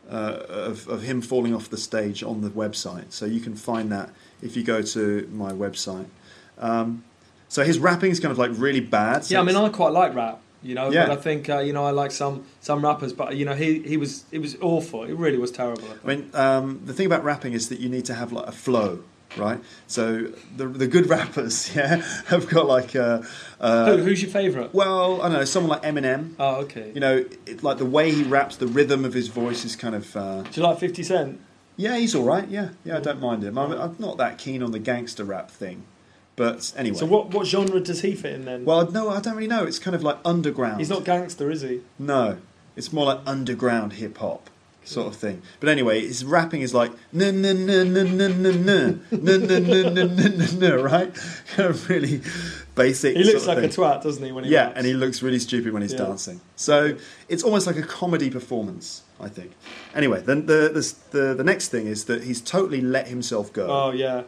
uh, 0.09 0.13
of 0.49 0.85
of 0.89 1.03
him 1.03 1.21
falling 1.21 1.55
off 1.55 1.69
the 1.69 1.77
stage 1.77 2.21
on 2.21 2.41
the 2.41 2.49
website, 2.49 3.13
so 3.13 3.25
you 3.25 3.39
can 3.39 3.55
find 3.55 3.89
that 3.93 4.09
if 4.41 4.57
you 4.57 4.63
go 4.63 4.81
to 4.81 5.29
my 5.31 5.53
website. 5.53 6.07
Um, 6.59 7.05
so 7.47 7.63
his 7.63 7.79
rapping 7.79 8.11
is 8.11 8.19
kind 8.19 8.33
of 8.33 8.37
like 8.37 8.51
really 8.55 8.81
bad. 8.81 9.23
So 9.23 9.35
yeah, 9.35 9.39
I 9.39 9.43
mean, 9.43 9.55
I 9.55 9.69
quite 9.69 9.93
like 9.93 10.13
rap. 10.13 10.40
You 10.63 10.75
know, 10.75 10.91
Yeah. 10.91 11.07
but 11.07 11.17
I 11.17 11.21
think 11.21 11.49
uh, 11.49 11.59
you 11.59 11.73
know 11.73 11.83
I 11.85 11.91
like 11.91 12.11
some 12.11 12.43
some 12.59 12.83
rappers, 12.83 13.13
but 13.13 13.35
you 13.35 13.45
know 13.45 13.55
he 13.55 13.79
he 13.79 13.97
was 13.97 14.25
it 14.31 14.39
was 14.39 14.57
awful. 14.61 15.03
It 15.03 15.13
really 15.15 15.37
was 15.39 15.51
terrible. 15.51 15.87
I. 15.89 15.95
I 16.11 16.15
mean, 16.15 16.29
um, 16.33 16.81
the 16.85 16.93
thing 16.93 17.05
about 17.07 17.23
rapping 17.23 17.53
is 17.53 17.69
that 17.69 17.79
you 17.79 17.89
need 17.89 18.05
to 18.05 18.13
have 18.13 18.31
like 18.31 18.45
a 18.47 18.51
flow, 18.51 18.99
right? 19.37 19.59
So 19.87 20.27
the 20.57 20.67
the 20.67 20.85
good 20.87 21.07
rappers, 21.15 21.75
yeah, 21.75 22.03
have 22.27 22.47
got 22.47 22.67
like 22.67 22.93
a, 22.93 23.25
uh, 23.59 23.85
Who, 23.97 24.03
who's 24.03 24.21
your 24.21 24.29
favourite? 24.31 24.71
well, 24.73 25.21
I 25.21 25.29
don't 25.29 25.37
know, 25.39 25.45
someone 25.45 25.71
like 25.71 25.83
Eminem. 25.83 26.35
Oh, 26.39 26.57
okay. 26.65 26.91
You 26.93 26.99
know, 26.99 27.25
it, 27.47 27.63
like 27.63 27.77
the 27.79 27.85
way 27.97 28.11
he 28.11 28.21
raps, 28.23 28.57
the 28.57 28.67
rhythm 28.67 29.03
of 29.03 29.13
his 29.13 29.29
voice 29.29 29.65
is 29.65 29.75
kind 29.75 29.95
of. 29.95 30.15
Uh, 30.15 30.43
Do 30.43 30.61
you 30.61 30.67
like 30.67 30.77
Fifty 30.79 31.01
Cent? 31.03 31.39
yeah, 31.77 31.97
he's 31.97 32.13
all 32.13 32.23
right. 32.23 32.47
Yeah, 32.47 32.69
yeah, 32.85 32.97
I 32.97 32.99
don't 32.99 33.19
mind 33.19 33.43
him. 33.43 33.57
I'm, 33.57 33.71
I'm 33.71 33.95
not 33.97 34.17
that 34.17 34.37
keen 34.37 34.61
on 34.61 34.71
the 34.71 34.79
gangster 34.79 35.23
rap 35.23 35.49
thing, 35.49 35.85
but 36.35 36.73
anyway. 36.75 36.97
So 36.97 37.05
what 37.05 37.33
what 37.33 37.47
genre 37.47 37.79
does 37.79 38.01
he 38.01 38.15
fit 38.15 38.33
in 38.33 38.45
then? 38.45 38.65
Well, 38.65 38.89
no, 38.91 39.09
I 39.09 39.19
don't 39.19 39.35
really 39.35 39.47
know. 39.47 39.65
It's 39.65 39.79
kind 39.79 39.95
of 39.95 40.03
like 40.03 40.17
underground. 40.25 40.79
He's 40.79 40.89
not 40.89 41.03
gangster, 41.03 41.51
is 41.51 41.61
he? 41.61 41.81
No, 41.99 42.37
it's 42.75 42.91
more 42.93 43.05
like 43.05 43.19
underground 43.25 43.93
hip 43.93 44.17
hop 44.17 44.49
sort 44.83 45.07
of 45.07 45.15
thing. 45.15 45.41
But 45.59 45.69
anyway, 45.69 46.01
his 46.01 46.25
rapping 46.25 46.61
is 46.61 46.73
like 46.73 46.91
na 47.11 47.31
na 47.31 47.53
na 47.53 47.83
na 47.83 48.03
na 48.03 48.27
na 48.27 48.27
na 48.27 48.91
na 49.11 49.37
na 49.37 49.89
na 49.89 50.27
na 50.27 50.45
na 50.53 50.75
right? 50.75 51.13
Kind 51.55 51.69
of 51.69 51.89
really 51.89 52.21
basic. 52.75 53.15
He 53.15 53.23
looks 53.23 53.45
like 53.45 53.59
a 53.59 53.67
twat, 53.67 54.03
doesn't 54.03 54.23
he? 54.23 54.31
When 54.31 54.43
he 54.43 54.51
Yeah, 54.51 54.73
and 54.75 54.85
he 54.85 54.93
looks 54.93 55.21
really 55.21 55.39
stupid 55.39 55.73
when 55.73 55.81
he's 55.81 55.93
dancing. 55.93 56.41
So 56.55 56.97
it's 57.29 57.43
almost 57.43 57.67
like 57.67 57.77
a 57.77 57.83
comedy 57.83 58.29
performance, 58.29 59.03
I 59.19 59.29
think. 59.29 59.51
Anyway, 59.93 60.21
then 60.21 60.45
the, 60.47 60.69
the 60.73 61.17
the 61.17 61.33
the 61.35 61.43
next 61.43 61.69
thing 61.69 61.87
is 61.87 62.05
that 62.05 62.23
he's 62.23 62.41
totally 62.41 62.81
let 62.81 63.07
himself 63.07 63.53
go. 63.53 63.67
Oh 63.67 63.91
yeah. 63.91 64.23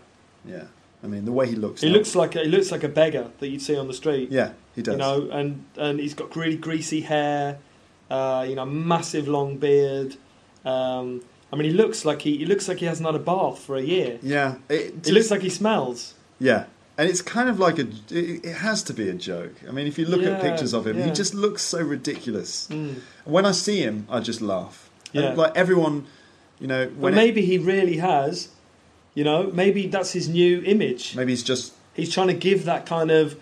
Yeah, 0.45 0.65
I 1.03 1.07
mean 1.07 1.25
the 1.25 1.31
way 1.31 1.47
he 1.47 1.55
looks. 1.55 1.81
He 1.81 1.87
now- 1.89 1.95
looks 1.95 2.15
like 2.15 2.35
a, 2.35 2.39
he 2.43 2.47
looks 2.49 2.71
like 2.71 2.83
a 2.83 2.89
beggar 2.89 3.29
that 3.39 3.47
you'd 3.49 3.61
see 3.61 3.75
on 3.75 3.87
the 3.87 3.93
street. 3.93 4.31
Yeah, 4.31 4.53
he 4.75 4.81
does. 4.81 4.93
You 4.93 4.99
know, 4.99 5.29
and 5.31 5.65
and 5.77 5.99
he's 5.99 6.13
got 6.13 6.35
really 6.35 6.55
greasy 6.57 7.01
hair. 7.01 7.59
Uh, 8.09 8.45
you 8.47 8.55
know, 8.55 8.65
massive 8.65 9.27
long 9.27 9.57
beard. 9.57 10.15
Um, 10.65 11.21
I 11.51 11.55
mean, 11.55 11.69
he 11.69 11.73
looks 11.75 12.05
like 12.05 12.21
he, 12.21 12.37
he 12.37 12.45
looks 12.45 12.67
like 12.67 12.77
he 12.77 12.85
hasn't 12.85 13.05
had 13.05 13.15
a 13.15 13.19
bath 13.19 13.59
for 13.59 13.75
a 13.75 13.81
year. 13.81 14.19
yeah, 14.21 14.55
it, 14.69 15.05
He 15.05 15.11
looks 15.11 15.29
like 15.31 15.41
he 15.41 15.49
smells. 15.49 16.13
Yeah, 16.39 16.65
and 16.97 17.09
it's 17.09 17.21
kind 17.21 17.49
of 17.49 17.59
like 17.59 17.79
a. 17.79 17.87
It, 18.09 18.45
it 18.45 18.55
has 18.57 18.81
to 18.83 18.93
be 18.93 19.09
a 19.09 19.13
joke. 19.13 19.53
I 19.67 19.71
mean, 19.71 19.87
if 19.87 19.97
you 19.99 20.05
look 20.05 20.21
Yeah, 20.21 20.31
at 20.31 20.41
pictures 20.41 20.73
of 20.73 20.85
him, 20.87 21.01
he 21.01 21.11
just 21.11 21.33
looks 21.33 21.61
so 21.63 21.79
ridiculous. 21.81 22.67
Mm. 22.69 22.95
When 23.25 23.45
I 23.45 23.51
see 23.51 23.79
him, 23.81 24.05
I 24.09 24.19
just 24.19 24.41
laugh. 24.41 24.89
And, 25.13 25.23
Yeah. 25.23 25.33
like 25.33 25.55
everyone, 25.55 26.05
you 26.59 26.67
know, 26.67 26.85
But 26.85 26.95
when 26.97 27.13
it- 27.13 27.17
maybe 27.17 27.45
he 27.45 27.57
really 27.57 27.97
has. 27.97 28.49
You 29.15 29.23
know, 29.23 29.49
maybe 29.53 29.87
that's 29.87 30.11
his 30.13 30.27
new 30.27 30.61
image. 30.65 31.15
maybe 31.15 31.31
he's 31.31 31.43
just 31.43 31.73
He's 31.93 32.11
trying 32.11 32.27
to 32.27 32.33
give 32.33 32.65
that 32.65 32.87
kind 32.87 33.11
of 33.11 33.35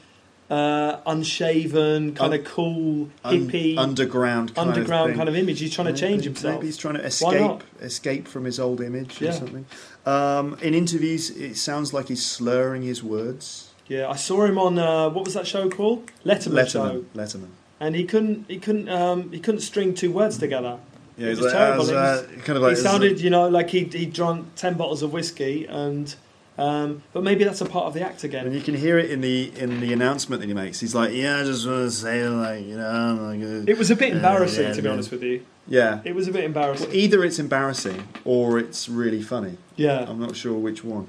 uh, 0.50 1.00
unshaven, 1.06 2.14
kind 2.14 2.34
Un- 2.34 2.40
of 2.40 2.46
cool, 2.46 3.10
un- 3.24 3.50
hippie, 3.50 3.78
underground, 3.78 4.54
kind 4.54 4.70
underground 4.72 5.12
of 5.12 5.16
kind 5.18 5.30
of 5.30 5.36
image. 5.36 5.60
He's 5.62 5.74
trying 5.74 5.94
to 5.94 6.00
change 6.00 6.26
himself. 6.26 6.56
Maybe 6.56 6.68
he's 6.68 6.78
trying 6.78 6.96
to 6.96 7.06
escape 7.06 7.64
escape 7.80 8.28
from 8.28 8.44
his 8.46 8.60
old 8.60 8.82
image 8.82 9.22
or 9.22 9.32
something. 9.32 9.66
Um, 10.06 10.58
in 10.62 10.74
interviews, 10.74 11.30
it 11.30 11.56
sounds 11.56 11.94
like 11.94 12.10
he's 12.10 12.26
slurring 12.26 12.82
his 12.82 13.02
words. 13.02 13.72
Yeah, 13.88 14.10
I 14.10 14.16
saw 14.18 14.44
him 14.46 14.58
on 14.58 14.78
uh, 14.78 15.10
what 15.10 15.24
was 15.26 15.34
that 15.36 15.48
show 15.48 15.70
called? 15.70 16.12
Letterman, 16.26 16.70
show, 16.70 16.82
Letterman, 16.90 17.06
Letterman. 17.16 17.50
and 17.80 17.96
he 17.96 18.04
couldn't 18.04 18.46
he 18.50 18.58
couldn't 18.60 18.90
um, 18.90 19.32
he 19.32 19.40
couldn't 19.40 19.62
string 19.62 19.94
two 19.94 20.12
words 20.12 20.38
together. 20.38 20.80
Yeah, 21.22 21.28
It 21.28 21.30
was 21.32 21.42
like, 21.42 21.52
terrible. 21.54 21.86
"Ah, 21.92 22.14
It 22.16 22.36
was- 22.36 22.44
kind 22.46 22.58
of 22.58 22.64
like 22.64 22.76
he 22.78 22.82
sounded, 22.82 23.20
you 23.22 23.30
know, 23.30 23.48
like 23.48 23.70
he 23.70 23.84
he 23.84 24.06
drunk 24.06 24.48
ten 24.56 24.74
bottles 24.76 25.02
of 25.04 25.14
whiskey, 25.14 25.66
and 25.68 26.14
um, 26.58 27.02
but 27.14 27.24
maybe 27.24 27.44
that's 27.44 27.62
a 27.62 27.66
part 27.66 27.86
of 27.86 27.94
the 27.94 28.02
act 28.02 28.24
again. 28.24 28.46
And 28.46 28.54
you 28.56 28.62
can 28.62 28.76
hear 28.76 28.98
it 29.00 29.10
in 29.10 29.22
the 29.22 29.52
in 29.58 29.80
the 29.82 29.94
announcement 29.94 30.42
that 30.42 30.48
he 30.48 30.54
makes. 30.54 30.80
He's 30.80 30.94
like, 30.96 31.14
"Yeah, 31.14 31.40
I 31.40 31.44
just 31.44 31.66
want 31.68 31.86
to 31.90 31.92
say, 31.92 32.28
like, 32.28 32.66
you 32.66 32.78
know, 32.78 33.18
like, 33.22 33.42
uh, 33.42 33.72
It 33.72 33.78
was 33.78 33.90
a 33.92 33.96
bit 33.96 34.14
uh, 34.14 34.18
embarrassing, 34.18 34.64
yeah, 34.68 34.74
to 34.74 34.82
be 34.82 34.88
yeah. 34.88 34.94
honest 34.94 35.12
with 35.12 35.24
you. 35.24 35.42
yeah." 35.68 36.00
It 36.04 36.14
was 36.16 36.28
a 36.28 36.32
bit 36.32 36.44
embarrassing. 36.44 36.88
Well, 36.88 36.96
either 36.96 37.24
it's 37.24 37.40
embarrassing 37.40 38.08
or 38.26 38.60
it's 38.60 38.90
really 38.90 39.22
funny. 39.22 39.58
yeah, 39.76 40.06
I'm 40.10 40.20
not 40.20 40.36
sure 40.36 40.54
which 40.58 40.84
one. 40.84 41.08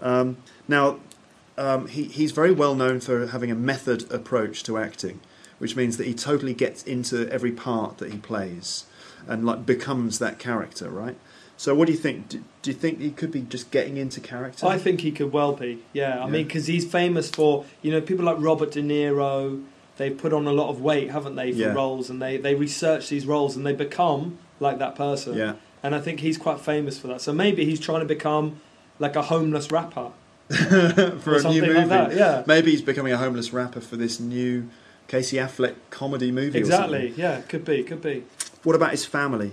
Um, 0.00 0.36
now, 0.68 0.98
um, 1.56 1.86
he, 1.88 2.04
he's 2.04 2.32
very 2.32 2.50
well 2.52 2.74
known 2.74 3.00
for 3.00 3.26
having 3.28 3.50
a 3.50 3.54
method 3.54 4.10
approach 4.12 4.62
to 4.64 4.78
acting, 4.78 5.20
which 5.58 5.76
means 5.76 5.96
that 5.96 6.06
he 6.06 6.14
totally 6.14 6.54
gets 6.54 6.82
into 6.82 7.28
every 7.30 7.52
part 7.52 7.98
that 7.98 8.10
he 8.12 8.18
plays 8.18 8.84
and 9.28 9.44
like 9.44 9.64
becomes 9.66 10.18
that 10.18 10.38
character, 10.38 10.88
right? 10.90 11.16
So, 11.56 11.74
what 11.74 11.86
do 11.86 11.92
you 11.92 11.98
think? 11.98 12.28
Do, 12.28 12.42
do 12.62 12.70
you 12.70 12.76
think 12.76 13.00
he 13.00 13.10
could 13.10 13.30
be 13.30 13.42
just 13.42 13.70
getting 13.70 13.96
into 13.96 14.20
character? 14.20 14.66
I 14.66 14.78
think 14.78 15.00
he 15.02 15.12
could 15.12 15.32
well 15.32 15.52
be. 15.52 15.82
Yeah, 15.92 16.18
I 16.18 16.24
Yeah. 16.24 16.30
mean, 16.30 16.46
because 16.46 16.66
he's 16.66 16.84
famous 16.84 17.30
for 17.30 17.64
you 17.82 17.90
know 17.92 18.00
people 18.00 18.24
like 18.24 18.36
Robert 18.40 18.72
De 18.72 18.82
Niro. 18.82 19.62
They 19.98 20.08
put 20.10 20.32
on 20.32 20.46
a 20.46 20.52
lot 20.52 20.70
of 20.70 20.80
weight, 20.80 21.10
haven't 21.10 21.36
they, 21.36 21.52
for 21.52 21.58
Yeah. 21.58 21.72
roles, 21.74 22.08
and 22.10 22.20
they 22.20 22.36
they 22.38 22.54
research 22.54 23.08
these 23.10 23.26
roles 23.26 23.56
and 23.56 23.64
they 23.66 23.74
become 23.74 24.38
like 24.58 24.78
that 24.78 24.94
person. 24.96 25.36
yeah. 25.36 25.54
And 25.84 25.94
I 25.94 26.00
think 26.00 26.20
he's 26.20 26.38
quite 26.38 26.60
famous 26.60 26.96
for 26.98 27.08
that. 27.08 27.20
So 27.20 27.32
maybe 27.32 27.64
he's 27.64 27.80
trying 27.80 28.00
to 28.00 28.06
become 28.06 28.60
like 28.98 29.16
a 29.16 29.22
homeless 29.22 29.70
rapper 29.70 30.12
for 30.50 31.34
or 31.34 31.38
a 31.38 31.42
new 31.42 31.60
movie. 31.62 31.84
like. 31.86 32.12
Yeah, 32.14 32.42
Maybe 32.46 32.70
he's 32.70 32.82
becoming 32.82 33.12
a 33.12 33.18
homeless 33.18 33.52
rapper 33.52 33.80
for 33.80 33.96
this 33.96 34.18
new 34.20 34.68
Casey 35.08 35.36
Affleck 35.36 35.74
comedy 35.90 36.30
movie. 36.32 36.58
Exactly. 36.58 37.12
Yeah, 37.16 37.40
could 37.42 37.64
be, 37.64 37.82
could 37.82 38.00
be. 38.02 38.24
What 38.62 38.76
about 38.76 38.90
his 38.92 39.04
family? 39.04 39.52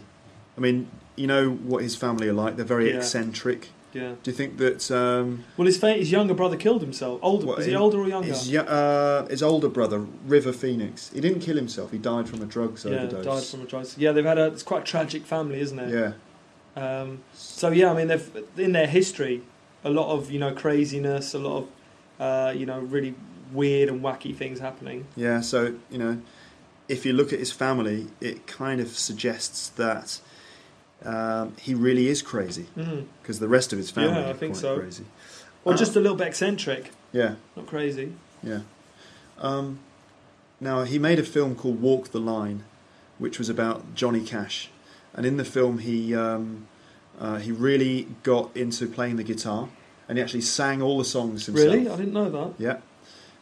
I 0.57 0.61
mean, 0.61 0.89
you 1.15 1.27
know 1.27 1.49
what 1.51 1.83
his 1.83 1.95
family 1.95 2.27
are 2.27 2.33
like. 2.33 2.55
They're 2.55 2.65
very 2.65 2.89
Yeah. 2.89 2.97
eccentric. 2.97 3.69
Yeah. 3.91 4.13
Do 4.21 4.29
you 4.29 4.37
think 4.37 4.57
that 4.57 4.91
um, 4.91 5.45
Well, 5.57 5.65
his 5.65 5.77
fa- 5.77 5.93
his 5.93 6.11
younger 6.11 6.35
brother 6.35 6.55
killed 6.55 6.81
himself. 6.81 7.19
Older 7.23 7.47
What, 7.47 7.57
was 7.57 7.65
he 7.65 7.71
he- 7.71 7.77
older 7.77 7.97
or 7.99 8.07
younger? 8.07 8.27
his, 8.27 8.53
uh, 8.55 9.25
his 9.29 9.41
older 9.41 9.67
brother, 9.67 10.05
River 10.27 10.53
Phoenix, 10.53 11.09
he 11.11 11.19
didn't 11.19 11.39
kill 11.39 11.55
himself. 11.55 11.91
He 11.91 11.97
died 11.97 12.29
from 12.29 12.41
a 12.43 12.45
drugs 12.45 12.85
yeah, 12.85 12.97
overdose. 12.97 13.25
died 13.25 13.43
from 13.43 13.61
a 13.61 13.65
drug. 13.65 13.87
Yeah, 13.97 14.11
they've 14.11 14.23
had 14.23 14.37
a. 14.37 14.45
It's 14.47 14.61
quite 14.61 14.81
a 14.83 14.85
tragic 14.85 15.25
family, 15.25 15.59
isn't 15.59 15.79
it? 15.79 15.89
Yeah, 15.91 16.11
Um, 17.01 17.19
so 17.33 17.69
yeah, 17.71 17.91
I 17.91 17.95
mean, 17.95 18.07
they've 18.09 18.29
in 18.57 18.73
their 18.73 18.85
history 18.87 19.41
a 19.83 19.89
lot 19.89 20.11
of 20.15 20.29
you 20.29 20.37
know 20.39 20.51
craziness, 20.53 21.33
a 21.33 21.39
lot 21.39 21.57
of 21.63 21.67
uh, 22.19 22.51
you 22.55 22.67
know 22.67 22.79
really 22.81 23.15
weird 23.51 23.89
and 23.89 24.01
wacky 24.03 24.35
things 24.35 24.59
happening. 24.59 25.07
yeah. 25.15 25.41
So 25.41 25.73
you 25.89 25.97
know, 25.97 26.19
if 26.89 27.05
you 27.05 27.13
look 27.13 27.31
at 27.31 27.39
his 27.39 27.51
family, 27.51 28.07
it 28.19 28.45
kind 28.47 28.81
of 28.81 28.89
suggests 28.97 29.69
that 29.69 30.19
um, 31.05 31.53
he 31.61 31.73
really 31.73 32.07
is 32.07 32.21
crazy 32.21 32.65
Mm. 32.77 33.05
because 33.21 33.39
the 33.39 33.47
rest 33.47 33.71
of 33.71 33.77
his 33.79 33.89
family 33.91 34.19
Yeah, 34.19 34.27
I 34.27 34.31
are 34.31 34.33
think 34.33 34.53
quite 34.53 34.61
so. 34.61 34.77
crazy. 34.79 35.05
Or 35.63 35.73
Uh, 35.73 35.77
just 35.77 35.95
a 35.95 35.99
little 35.99 36.17
bit 36.17 36.27
eccentric, 36.27 36.91
Yeah, 37.13 37.35
not 37.55 37.67
crazy. 37.67 38.13
yeah. 38.43 38.61
Um, 39.39 39.79
now 40.59 40.83
he 40.83 40.99
made 40.99 41.19
a 41.19 41.23
film 41.23 41.55
called 41.55 41.81
Walk 41.81 42.09
the 42.11 42.19
Line, 42.19 42.63
which 43.17 43.37
was 43.39 43.47
about 43.49 43.95
Johnny 43.95 44.21
Cash, 44.21 44.69
and 45.13 45.25
in 45.25 45.37
the 45.37 45.45
film 45.45 45.77
he 45.79 46.13
um, 46.15 46.67
uh, 47.19 47.37
he 47.37 47.51
really 47.51 48.07
got 48.23 48.49
into 48.55 48.87
playing 48.87 49.15
the 49.17 49.23
guitar, 49.23 49.69
and 50.07 50.17
he 50.17 50.21
actually 50.23 50.41
sang 50.41 50.81
all 50.81 50.97
the 50.97 51.05
songs 51.05 51.45
himself. 51.45 51.71
Really, 51.71 51.87
I 51.89 51.95
didn't 51.95 52.13
know 52.13 52.29
that. 52.29 52.53
Yeah, 52.57 52.77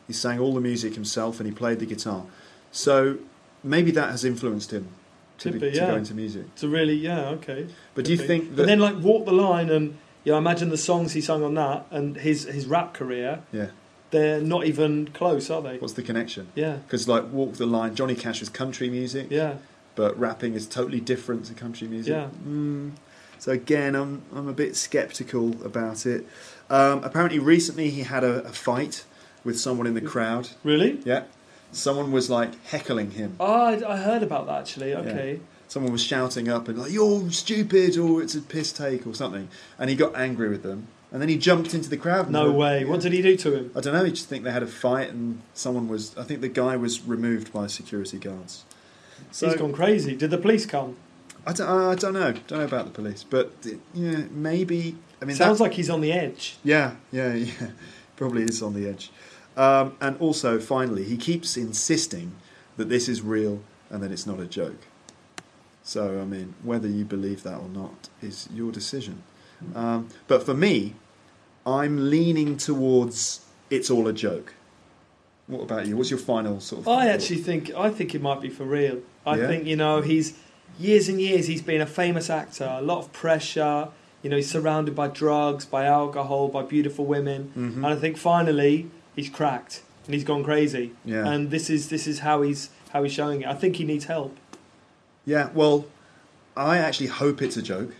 he 0.07 0.13
sang 0.13 0.39
all 0.39 0.53
the 0.53 0.61
music 0.61 0.93
himself, 0.95 1.39
and 1.39 1.47
he 1.49 1.53
played 1.55 1.79
the 1.79 1.85
guitar. 1.87 2.25
So 2.71 3.17
maybe 3.69 3.91
that 3.91 4.09
has 4.11 4.23
influenced 4.25 4.71
him 4.71 4.87
to, 5.39 5.51
Could 5.51 5.61
be, 5.61 5.69
be, 5.69 5.75
to 5.75 5.85
go 5.85 5.95
into 5.95 6.13
music. 6.13 6.53
To 6.55 6.67
really, 6.67 6.95
yeah, 6.95 7.29
okay. 7.29 7.67
But 7.95 8.05
do 8.05 8.11
you 8.11 8.17
be. 8.17 8.25
think 8.27 8.55
that? 8.55 8.61
And 8.63 8.69
then 8.69 8.79
like 8.79 8.97
walk 8.97 9.25
the 9.25 9.31
line 9.33 9.69
and 9.69 9.97
you 10.23 10.31
know, 10.33 10.37
imagine 10.37 10.69
the 10.69 10.77
songs 10.77 11.13
he 11.13 11.21
sung 11.21 11.43
on 11.43 11.53
that 11.55 11.85
and 11.91 12.17
his 12.17 12.43
his 12.45 12.65
rap 12.65 12.93
career. 12.93 13.41
yeah, 13.51 13.67
They're 14.11 14.41
not 14.41 14.65
even 14.65 15.07
close, 15.09 15.49
are 15.49 15.61
they? 15.61 15.77
what's 15.77 15.93
the 15.93 16.03
connection? 16.03 16.47
Yeah, 16.55 16.77
Because 16.85 17.07
like 17.07 17.31
Walk 17.31 17.53
the 17.55 17.65
Line, 17.65 17.95
Johnny 17.95 18.15
Cash 18.15 18.41
is 18.41 18.49
country 18.49 18.89
music, 18.89 19.27
yeah, 19.29 19.55
but 19.95 20.17
rapping 20.19 20.53
is 20.55 20.67
totally 20.67 20.99
different 20.99 21.45
to 21.45 21.53
country 21.53 21.87
music. 21.87 22.11
Yeah. 22.13 22.29
Mm. 22.47 22.91
So 23.39 23.51
again, 23.51 23.95
I'm 23.95 24.23
I'm 24.35 24.47
a 24.47 24.53
bit 24.53 24.75
skeptical 24.75 25.63
about 25.63 26.05
it. 26.05 26.25
Um, 26.69 27.03
apparently, 27.03 27.39
recently 27.39 27.89
he 27.91 28.01
had 28.01 28.23
a, 28.23 28.43
a 28.43 28.51
fight 28.51 29.05
with 29.45 29.57
someone 29.59 29.87
in 29.87 29.93
the 29.93 30.01
crowd. 30.01 30.49
really. 30.63 30.99
Yeah, 31.05 31.23
someone 31.71 32.11
was 32.11 32.29
like 32.29 32.63
heckling 32.65 33.11
him. 33.11 33.35
Oh, 33.39 33.45
I, 33.45 33.93
I 33.93 33.97
heard 33.97 34.23
about 34.23 34.47
that 34.47 34.59
actually. 34.61 34.93
Okay. 34.93 35.39
Someone 35.67 35.91
was 35.91 36.01
shouting 36.03 36.47
up 36.47 36.67
and 36.69 36.77
like 36.77 36.91
"You're 36.91 37.29
stupid" 37.31 37.97
or 37.97 38.21
"It's 38.21 38.35
a 38.35 38.41
piss 38.41 38.71
take" 38.71 39.05
or 39.05 39.13
something, 39.13 39.49
and 39.77 39.89
he 39.89 39.95
got 39.95 40.15
angry 40.15 40.49
with 40.49 40.63
them. 40.63 40.87
And 41.11 41.21
then 41.21 41.29
he 41.29 41.37
jumped 41.37 41.73
into 41.73 41.89
the 41.89 41.95
crowd. 41.97 42.29
No 42.29 42.51
way. 42.51 42.83
What 42.83 42.99
did 42.99 43.13
he 43.13 43.21
do 43.21 43.37
to 43.37 43.55
him? 43.55 43.71
I 43.75 43.79
don't 43.79 43.93
know. 43.93 44.03
He 44.03 44.11
just 44.11 44.27
think 44.27 44.43
they 44.43 44.51
had 44.51 44.63
a 44.63 44.67
fight, 44.67 45.09
and 45.09 45.41
someone 45.53 45.87
was. 45.87 46.17
I 46.17 46.23
think 46.23 46.41
the 46.41 46.49
guy 46.49 46.75
was 46.75 47.01
removed 47.03 47.51
by 47.53 47.67
security 47.67 48.17
guards. 48.17 48.63
So 49.31 49.47
He's 49.47 49.55
gone 49.57 49.73
crazy. 49.73 50.15
Did 50.15 50.31
the 50.31 50.37
police 50.37 50.65
come? 50.65 50.95
I 51.45 51.53
don't, 51.53 51.67
I 51.67 51.95
don't 51.95 52.13
know. 52.13 52.33
Don't 52.47 52.59
know 52.59 52.65
about 52.65 52.85
the 52.85 52.91
police, 52.91 53.23
but 53.23 53.51
yeah, 53.93 54.23
maybe. 54.31 54.95
I 55.21 55.25
mean, 55.25 55.35
Sounds 55.37 55.57
that- 55.59 55.63
like 55.65 55.73
he's 55.73 55.89
on 55.89 56.01
the 56.01 56.11
edge. 56.11 56.57
yeah, 56.63 56.95
yeah, 57.11 57.33
yeah. 57.35 57.51
Probably 58.15 58.43
is 58.43 58.61
on 58.61 58.73
the 58.73 58.87
edge. 58.87 59.09
Um, 59.57 59.97
and 59.99 60.15
also, 60.19 60.59
finally, 60.59 61.03
he 61.03 61.17
keeps 61.17 61.57
insisting 61.57 62.33
that 62.77 62.89
this 62.89 63.09
is 63.09 63.21
real 63.21 63.61
and 63.89 64.03
that 64.03 64.11
it's 64.11 64.27
not 64.27 64.39
a 64.39 64.45
joke. 64.45 64.85
So, 65.83 66.21
I 66.21 66.25
mean, 66.25 66.53
whether 66.63 66.87
you 66.87 67.03
believe 67.05 67.43
that 67.43 67.57
or 67.57 67.69
not 67.69 68.09
is 68.21 68.47
your 68.53 68.71
decision. 68.71 69.23
Um, 69.73 70.09
but 70.27 70.43
for 70.43 70.53
me, 70.53 70.93
I'm 71.65 72.09
leaning 72.11 72.57
towards 72.57 73.41
it's 73.69 73.89
all 73.89 74.07
a 74.07 74.13
joke. 74.13 74.53
What 75.47 75.61
about 75.63 75.87
you? 75.87 75.97
What's 75.97 76.11
your 76.11 76.19
final 76.19 76.59
sort 76.59 76.81
of? 76.81 76.87
I 76.89 77.05
thought? 77.05 77.07
actually 77.15 77.37
think 77.37 77.71
I 77.73 77.89
think 77.89 78.13
it 78.13 78.21
might 78.21 78.41
be 78.41 78.49
for 78.49 78.65
real. 78.65 78.99
I 79.25 79.37
Yeah? 79.37 79.47
think 79.47 79.65
you 79.65 79.75
know 79.77 80.01
he's 80.01 80.33
years 80.77 81.07
and 81.09 81.19
years 81.21 81.47
he's 81.47 81.61
been 81.61 81.81
a 81.81 81.85
famous 81.87 82.29
actor. 82.29 82.65
A 82.79 82.81
lot 82.81 82.99
of 82.99 83.11
pressure. 83.13 83.87
You 84.21 84.29
know 84.29 84.35
he's 84.35 84.51
surrounded 84.51 84.93
by 84.95 85.07
drugs, 85.07 85.63
by 85.65 85.85
alcohol, 85.85 86.49
by 86.49 86.63
beautiful 86.63 87.05
women, 87.05 87.51
Mhm. 87.57 87.75
and 87.77 87.85
I 87.85 87.95
think 87.95 88.17
finally 88.17 88.91
he's 89.17 89.29
cracked 89.29 89.81
and 90.05 90.13
he's 90.13 90.23
gone 90.23 90.45
crazy. 90.45 90.93
Yeah. 91.03 91.27
And 91.27 91.51
this 91.51 91.69
is 91.69 91.89
this 91.89 92.07
is 92.07 92.19
how 92.19 92.41
he's 92.41 92.69
how 92.91 93.03
he's 93.03 93.11
showing 93.11 93.41
it. 93.41 93.47
I 93.47 93.53
think 93.53 93.75
he 93.75 93.83
needs 93.83 94.05
help. 94.05 94.37
Yeah. 95.25 95.49
Well, 95.53 95.87
I 96.55 96.77
actually 96.77 97.07
hope 97.07 97.41
it's 97.41 97.57
a 97.57 97.61
joke 97.61 97.93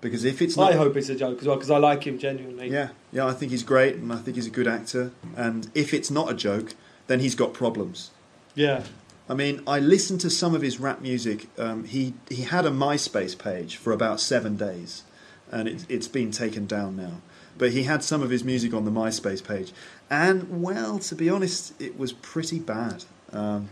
because 0.00 0.24
if 0.24 0.42
it's 0.42 0.56
not, 0.56 0.72
I 0.72 0.76
hope 0.76 0.96
it's 0.96 1.08
a 1.08 1.14
joke 1.14 1.40
as 1.40 1.46
well 1.46 1.56
because 1.56 1.70
I 1.70 1.78
like 1.78 2.06
him 2.06 2.18
genuinely. 2.18 2.68
Yeah, 2.68 2.90
yeah, 3.12 3.26
I 3.26 3.32
think 3.32 3.50
he's 3.50 3.62
great, 3.62 3.96
and 3.96 4.12
I 4.12 4.16
think 4.16 4.36
he's 4.36 4.46
a 4.46 4.50
good 4.50 4.68
actor. 4.68 5.10
And 5.36 5.70
if 5.74 5.94
it's 5.94 6.10
not 6.10 6.30
a 6.30 6.34
joke, 6.34 6.74
then 7.06 7.20
he's 7.20 7.34
got 7.34 7.54
problems. 7.54 8.10
Yeah. 8.54 8.84
I 9.28 9.34
mean, 9.34 9.62
I 9.66 9.80
listened 9.80 10.20
to 10.20 10.30
some 10.30 10.54
of 10.54 10.62
his 10.62 10.78
rap 10.78 11.00
music. 11.00 11.48
Um, 11.58 11.84
he 11.84 12.14
he 12.28 12.42
had 12.42 12.64
a 12.64 12.70
MySpace 12.70 13.36
page 13.36 13.76
for 13.76 13.92
about 13.92 14.20
seven 14.20 14.56
days, 14.56 15.02
and 15.50 15.66
it, 15.66 15.86
it's 15.88 16.08
been 16.08 16.30
taken 16.30 16.66
down 16.66 16.96
now. 16.96 17.22
But 17.58 17.72
he 17.72 17.84
had 17.84 18.04
some 18.04 18.22
of 18.22 18.30
his 18.30 18.44
music 18.44 18.74
on 18.74 18.84
the 18.84 18.90
MySpace 18.90 19.42
page, 19.42 19.72
and 20.10 20.62
well, 20.62 20.98
to 21.00 21.14
be 21.14 21.28
honest, 21.28 21.80
it 21.80 21.98
was 21.98 22.12
pretty 22.12 22.58
bad. 22.58 23.04
Um, 23.32 23.68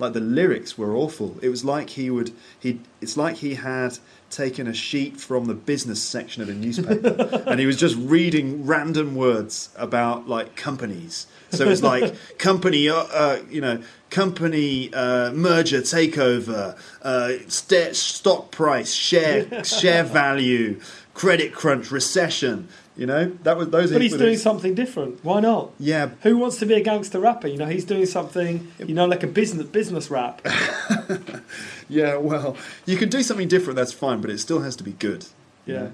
like 0.00 0.14
the 0.14 0.20
lyrics 0.20 0.78
were 0.78 0.96
awful. 0.96 1.36
It 1.42 1.50
was 1.50 1.64
like 1.64 1.90
he 1.90 2.10
would 2.10 2.32
he. 2.58 2.80
It's 3.00 3.16
like 3.16 3.36
he 3.36 3.54
had 3.54 3.98
taken 4.30 4.66
a 4.66 4.72
sheet 4.72 5.20
from 5.20 5.46
the 5.46 5.54
business 5.54 6.00
section 6.02 6.42
of 6.42 6.48
a 6.48 6.54
newspaper, 6.54 7.42
and 7.46 7.60
he 7.60 7.66
was 7.66 7.76
just 7.76 7.96
reading 7.96 8.66
random 8.66 9.14
words 9.14 9.68
about 9.76 10.26
like 10.26 10.56
companies. 10.56 11.26
So 11.50 11.68
it's 11.68 11.82
like 11.82 12.14
company, 12.38 12.88
uh, 12.88 12.94
uh, 12.94 13.38
you 13.50 13.60
know, 13.60 13.82
company 14.08 14.92
uh, 14.94 15.32
merger 15.32 15.80
takeover, 15.80 16.78
uh, 17.02 17.32
st- 17.48 17.94
stock 17.94 18.50
price, 18.50 18.92
share 18.92 19.64
share 19.64 20.04
value, 20.04 20.80
credit 21.14 21.52
crunch, 21.52 21.90
recession. 21.90 22.68
You 22.96 23.06
know, 23.06 23.30
that 23.44 23.56
was 23.56 23.70
those. 23.70 23.92
But 23.92 24.02
he's 24.02 24.16
doing 24.16 24.36
something 24.36 24.74
different. 24.74 25.24
Why 25.24 25.40
not? 25.40 25.70
Yeah, 25.78 26.10
Who 26.22 26.36
wants 26.36 26.58
to 26.58 26.66
be 26.66 26.74
a 26.74 26.80
gangster 26.82 27.18
rapper? 27.18 27.48
You 27.48 27.56
know, 27.56 27.66
he's 27.66 27.84
doing 27.86 28.04
something, 28.04 28.70
you 28.78 28.92
know, 28.94 29.06
like 29.06 29.22
a 29.22 29.26
business 29.26 29.66
business 29.66 30.10
rap. 30.10 30.46
yeah. 31.88 32.16
Well, 32.16 32.56
you 32.86 32.96
can 32.96 33.08
do 33.08 33.22
something 33.22 33.48
different. 33.48 33.76
That's 33.76 33.92
fine, 33.92 34.20
but 34.20 34.30
it 34.30 34.38
still 34.38 34.60
has 34.60 34.76
to 34.76 34.84
be 34.84 34.92
good. 34.92 35.26
you 35.66 35.74
Yeah. 35.74 35.80
know? 35.80 35.92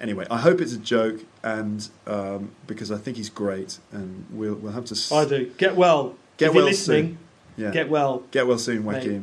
Anyway, 0.00 0.26
I 0.30 0.38
hope 0.38 0.60
it's 0.62 0.72
a 0.72 0.78
joke, 0.78 1.20
and 1.42 1.86
um, 2.06 2.52
because 2.66 2.90
I 2.90 2.96
think 2.96 3.18
he's 3.18 3.28
great, 3.28 3.78
and 3.92 4.24
we'll 4.30 4.54
we'll 4.54 4.72
have 4.72 4.86
to. 4.86 4.94
s- 4.94 5.12
I 5.12 5.26
do. 5.26 5.46
Get 5.58 5.76
well. 5.76 6.14
Get 6.38 6.48
if 6.50 6.54
you're 6.54 6.62
well 6.62 6.70
listening, 6.70 7.18
soon. 7.56 7.64
Yeah. 7.66 7.70
get 7.70 7.90
well. 7.90 8.22
Get 8.30 8.46
well 8.46 8.56
soon, 8.58 8.86
Mate. 8.86 9.22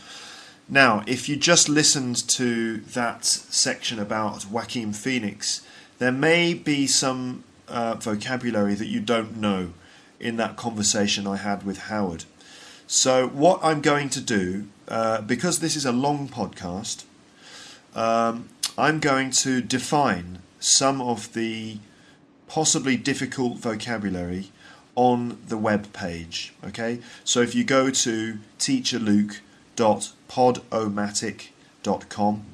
Now, 0.73 1.03
if 1.05 1.27
you 1.27 1.35
just 1.35 1.67
listened 1.67 2.15
to 2.29 2.77
that 2.77 3.25
section 3.25 3.99
about 3.99 4.45
Joaquin 4.45 4.93
Phoenix, 4.93 5.67
there 5.99 6.13
may 6.13 6.53
be 6.53 6.87
some 6.87 7.43
uh, 7.67 7.95
vocabulary 7.95 8.75
that 8.75 8.87
you 8.87 9.01
don't 9.01 9.35
know 9.35 9.73
in 10.17 10.37
that 10.37 10.55
conversation 10.55 11.27
I 11.27 11.35
had 11.35 11.63
with 11.63 11.77
Howard. 11.89 12.23
So, 12.87 13.27
what 13.27 13.59
I'm 13.61 13.81
going 13.81 14.07
to 14.11 14.21
do, 14.21 14.69
uh, 14.87 15.19
because 15.19 15.59
this 15.59 15.75
is 15.75 15.85
a 15.85 15.91
long 15.91 16.29
podcast, 16.29 17.03
um, 17.93 18.47
I'm 18.77 19.01
going 19.01 19.31
to 19.31 19.61
define 19.61 20.39
some 20.61 21.01
of 21.01 21.33
the 21.33 21.79
possibly 22.47 22.95
difficult 22.95 23.57
vocabulary 23.57 24.51
on 24.95 25.37
the 25.49 25.57
web 25.57 25.91
page. 25.91 26.53
Okay, 26.65 27.01
so 27.25 27.41
if 27.41 27.53
you 27.53 27.65
go 27.65 27.89
to 27.89 28.39
teacherluke.podomatic.com, 29.81 32.45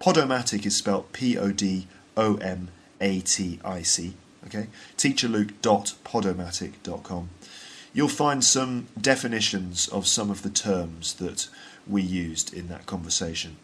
Podomatic 0.00 0.66
is 0.66 0.76
spelled 0.76 1.12
P 1.12 1.38
O 1.38 1.50
D 1.50 1.88
O 2.16 2.36
M 2.36 2.68
A 3.00 3.18
T 3.20 3.58
I 3.64 3.82
C. 3.82 4.14
Okay, 4.46 4.68
teacherluke.podomatic.com. 4.98 7.30
You'll 7.94 8.08
find 8.08 8.44
some 8.44 8.88
definitions 9.00 9.88
of 9.88 10.06
some 10.06 10.30
of 10.30 10.42
the 10.42 10.50
terms 10.50 11.14
that 11.14 11.48
we 11.86 12.02
used 12.02 12.52
in 12.52 12.68
that 12.68 12.84
conversation. 12.86 13.56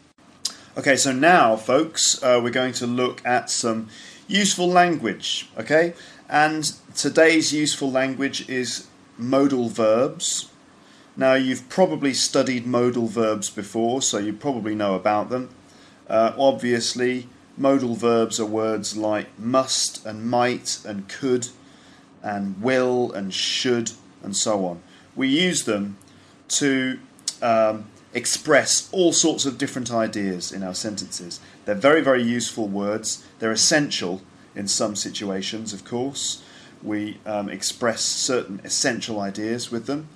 Okay, 0.77 0.95
so 0.95 1.11
now, 1.11 1.57
folks, 1.57 2.23
uh, 2.23 2.39
we're 2.41 2.49
going 2.49 2.73
to 2.73 2.87
look 2.87 3.23
at 3.25 3.51
some 3.51 3.89
useful 4.27 4.67
language. 4.67 5.47
Okay, 5.59 5.93
and 6.29 6.73
today's 6.95 7.53
useful 7.53 7.91
language 7.91 8.49
is 8.49 8.87
modal 9.17 9.69
verbs. 9.69 10.50
Now, 11.21 11.35
you've 11.35 11.69
probably 11.69 12.15
studied 12.15 12.65
modal 12.65 13.05
verbs 13.05 13.51
before, 13.51 14.01
so 14.01 14.17
you 14.17 14.33
probably 14.33 14.73
know 14.73 14.95
about 14.95 15.29
them. 15.29 15.49
Uh, 16.09 16.33
obviously, 16.35 17.27
modal 17.55 17.93
verbs 17.93 18.39
are 18.39 18.47
words 18.47 18.97
like 18.97 19.27
must 19.37 20.03
and 20.03 20.25
might 20.25 20.79
and 20.83 21.07
could 21.07 21.49
and 22.23 22.59
will 22.59 23.11
and 23.11 23.31
should 23.35 23.91
and 24.23 24.35
so 24.35 24.65
on. 24.65 24.81
We 25.15 25.27
use 25.27 25.65
them 25.65 25.97
to 26.57 26.97
um, 27.43 27.85
express 28.15 28.89
all 28.91 29.13
sorts 29.13 29.45
of 29.45 29.59
different 29.59 29.91
ideas 29.91 30.51
in 30.51 30.63
our 30.63 30.73
sentences. 30.73 31.39
They're 31.65 31.75
very, 31.75 32.01
very 32.01 32.23
useful 32.23 32.67
words. 32.67 33.23
They're 33.37 33.51
essential 33.51 34.23
in 34.55 34.67
some 34.67 34.95
situations, 34.95 35.71
of 35.71 35.85
course. 35.85 36.41
We 36.81 37.19
um, 37.27 37.47
express 37.47 38.01
certain 38.01 38.59
essential 38.63 39.19
ideas 39.19 39.69
with 39.69 39.85
them. 39.85 40.07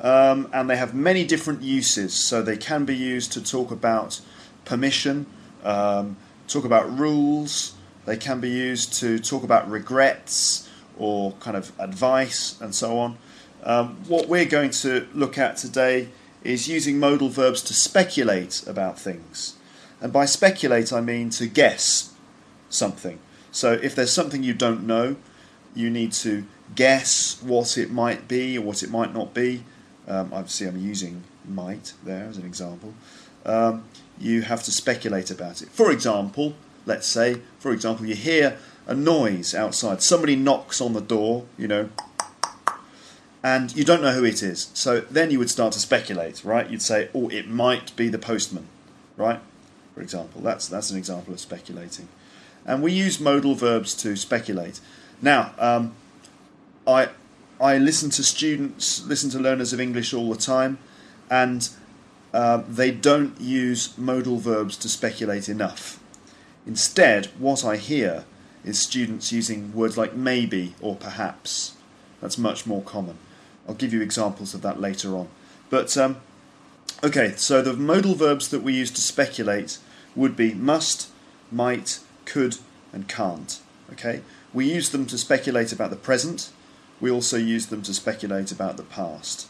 Um, 0.00 0.48
and 0.52 0.68
they 0.68 0.76
have 0.76 0.94
many 0.94 1.24
different 1.24 1.62
uses. 1.62 2.14
So 2.14 2.42
they 2.42 2.56
can 2.56 2.84
be 2.84 2.96
used 2.96 3.32
to 3.32 3.42
talk 3.42 3.70
about 3.70 4.20
permission, 4.64 5.26
um, 5.62 6.16
talk 6.48 6.64
about 6.64 6.98
rules. 6.98 7.74
They 8.04 8.16
can 8.16 8.40
be 8.40 8.50
used 8.50 8.92
to 9.00 9.18
talk 9.18 9.44
about 9.44 9.70
regrets 9.70 10.68
or 10.98 11.32
kind 11.40 11.56
of 11.56 11.72
advice 11.78 12.60
and 12.60 12.74
so 12.74 12.98
on. 12.98 13.18
Um, 13.62 13.96
what 14.08 14.28
we're 14.28 14.44
going 14.44 14.70
to 14.70 15.08
look 15.14 15.38
at 15.38 15.56
today 15.56 16.08
is 16.42 16.68
using 16.68 16.98
modal 16.98 17.30
verbs 17.30 17.62
to 17.62 17.74
speculate 17.74 18.62
about 18.66 18.98
things. 18.98 19.56
And 20.00 20.12
by 20.12 20.26
speculate, 20.26 20.92
I 20.92 21.00
mean 21.00 21.30
to 21.30 21.46
guess 21.46 22.12
something. 22.68 23.18
So 23.50 23.72
if 23.72 23.94
there's 23.94 24.12
something 24.12 24.42
you 24.42 24.52
don't 24.52 24.86
know, 24.86 25.16
you 25.74 25.88
need 25.88 26.12
to 26.12 26.44
guess 26.74 27.42
what 27.42 27.78
it 27.78 27.90
might 27.90 28.28
be 28.28 28.58
or 28.58 28.60
what 28.60 28.82
it 28.82 28.90
might 28.90 29.14
not 29.14 29.32
be. 29.32 29.64
Um, 30.06 30.32
obviously, 30.32 30.66
I'm 30.66 30.78
using 30.78 31.24
might 31.46 31.94
there 32.04 32.24
as 32.24 32.36
an 32.36 32.44
example, 32.44 32.94
um, 33.44 33.84
you 34.18 34.42
have 34.42 34.62
to 34.64 34.70
speculate 34.70 35.30
about 35.30 35.62
it. 35.62 35.68
For 35.68 35.90
example, 35.90 36.54
let's 36.86 37.06
say, 37.06 37.40
for 37.58 37.72
example, 37.72 38.06
you 38.06 38.14
hear 38.14 38.58
a 38.86 38.94
noise 38.94 39.54
outside. 39.54 40.02
Somebody 40.02 40.36
knocks 40.36 40.80
on 40.80 40.92
the 40.92 41.00
door, 41.00 41.44
you 41.58 41.68
know, 41.68 41.88
and 43.42 43.74
you 43.76 43.84
don't 43.84 44.02
know 44.02 44.12
who 44.12 44.24
it 44.24 44.42
is. 44.42 44.70
So 44.74 45.00
then 45.00 45.30
you 45.30 45.38
would 45.38 45.50
start 45.50 45.72
to 45.74 45.78
speculate, 45.78 46.44
right? 46.44 46.68
You'd 46.68 46.82
say, 46.82 47.08
oh, 47.14 47.28
it 47.28 47.48
might 47.48 47.94
be 47.96 48.08
the 48.08 48.18
postman, 48.18 48.66
right? 49.16 49.40
For 49.94 50.00
example, 50.00 50.40
that's 50.40 50.66
that's 50.66 50.90
an 50.90 50.98
example 50.98 51.32
of 51.32 51.40
speculating. 51.40 52.08
And 52.66 52.82
we 52.82 52.92
use 52.92 53.20
modal 53.20 53.54
verbs 53.54 53.94
to 53.96 54.16
speculate. 54.16 54.80
Now, 55.20 55.52
um, 55.58 55.94
I 56.86 57.10
I 57.64 57.78
listen 57.78 58.10
to 58.10 58.22
students, 58.22 59.06
listen 59.06 59.30
to 59.30 59.38
learners 59.38 59.72
of 59.72 59.80
English 59.80 60.12
all 60.12 60.28
the 60.28 60.36
time, 60.36 60.76
and 61.30 61.66
uh, 62.34 62.62
they 62.68 62.90
don't 62.90 63.40
use 63.40 63.96
modal 63.96 64.36
verbs 64.36 64.76
to 64.76 64.88
speculate 64.90 65.48
enough. 65.48 65.98
Instead, 66.66 67.30
what 67.38 67.64
I 67.64 67.78
hear 67.78 68.26
is 68.66 68.82
students 68.82 69.32
using 69.32 69.72
words 69.72 69.96
like 69.96 70.12
maybe 70.14 70.74
or 70.82 70.94
perhaps. 70.94 71.74
That's 72.20 72.36
much 72.36 72.66
more 72.66 72.82
common. 72.82 73.16
I'll 73.66 73.74
give 73.74 73.94
you 73.94 74.02
examples 74.02 74.52
of 74.52 74.60
that 74.60 74.78
later 74.78 75.16
on. 75.16 75.28
But 75.70 75.96
um, 75.96 76.18
okay, 77.02 77.32
so 77.34 77.62
the 77.62 77.72
modal 77.72 78.14
verbs 78.14 78.48
that 78.48 78.62
we 78.62 78.74
use 78.74 78.90
to 78.90 79.00
speculate 79.00 79.78
would 80.14 80.36
be 80.36 80.52
must, 80.52 81.08
might, 81.50 82.00
could, 82.26 82.58
and 82.92 83.08
can't. 83.08 83.58
Okay, 83.90 84.20
we 84.52 84.70
use 84.70 84.90
them 84.90 85.06
to 85.06 85.16
speculate 85.16 85.72
about 85.72 85.88
the 85.88 85.96
present. 85.96 86.50
We 87.04 87.10
also 87.10 87.36
use 87.36 87.66
them 87.66 87.82
to 87.82 87.92
speculate 87.92 88.50
about 88.50 88.78
the 88.78 88.82
past. 88.82 89.46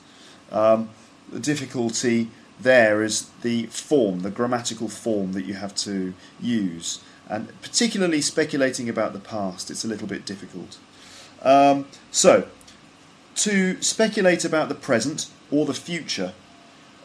Um, 0.50 0.90
the 1.30 1.38
difficulty 1.38 2.30
there 2.58 3.00
is 3.00 3.28
the 3.42 3.66
form, 3.66 4.22
the 4.22 4.30
grammatical 4.32 4.88
form 4.88 5.34
that 5.34 5.44
you 5.44 5.54
have 5.54 5.72
to 5.86 6.14
use, 6.40 6.98
and 7.28 7.46
particularly 7.62 8.22
speculating 8.22 8.88
about 8.88 9.12
the 9.12 9.20
past, 9.20 9.70
it's 9.70 9.84
a 9.84 9.86
little 9.86 10.08
bit 10.08 10.26
difficult. 10.26 10.78
Um, 11.42 11.86
so, 12.10 12.48
to 13.36 13.80
speculate 13.80 14.44
about 14.44 14.68
the 14.68 14.74
present 14.74 15.30
or 15.52 15.64
the 15.64 15.74
future, 15.74 16.32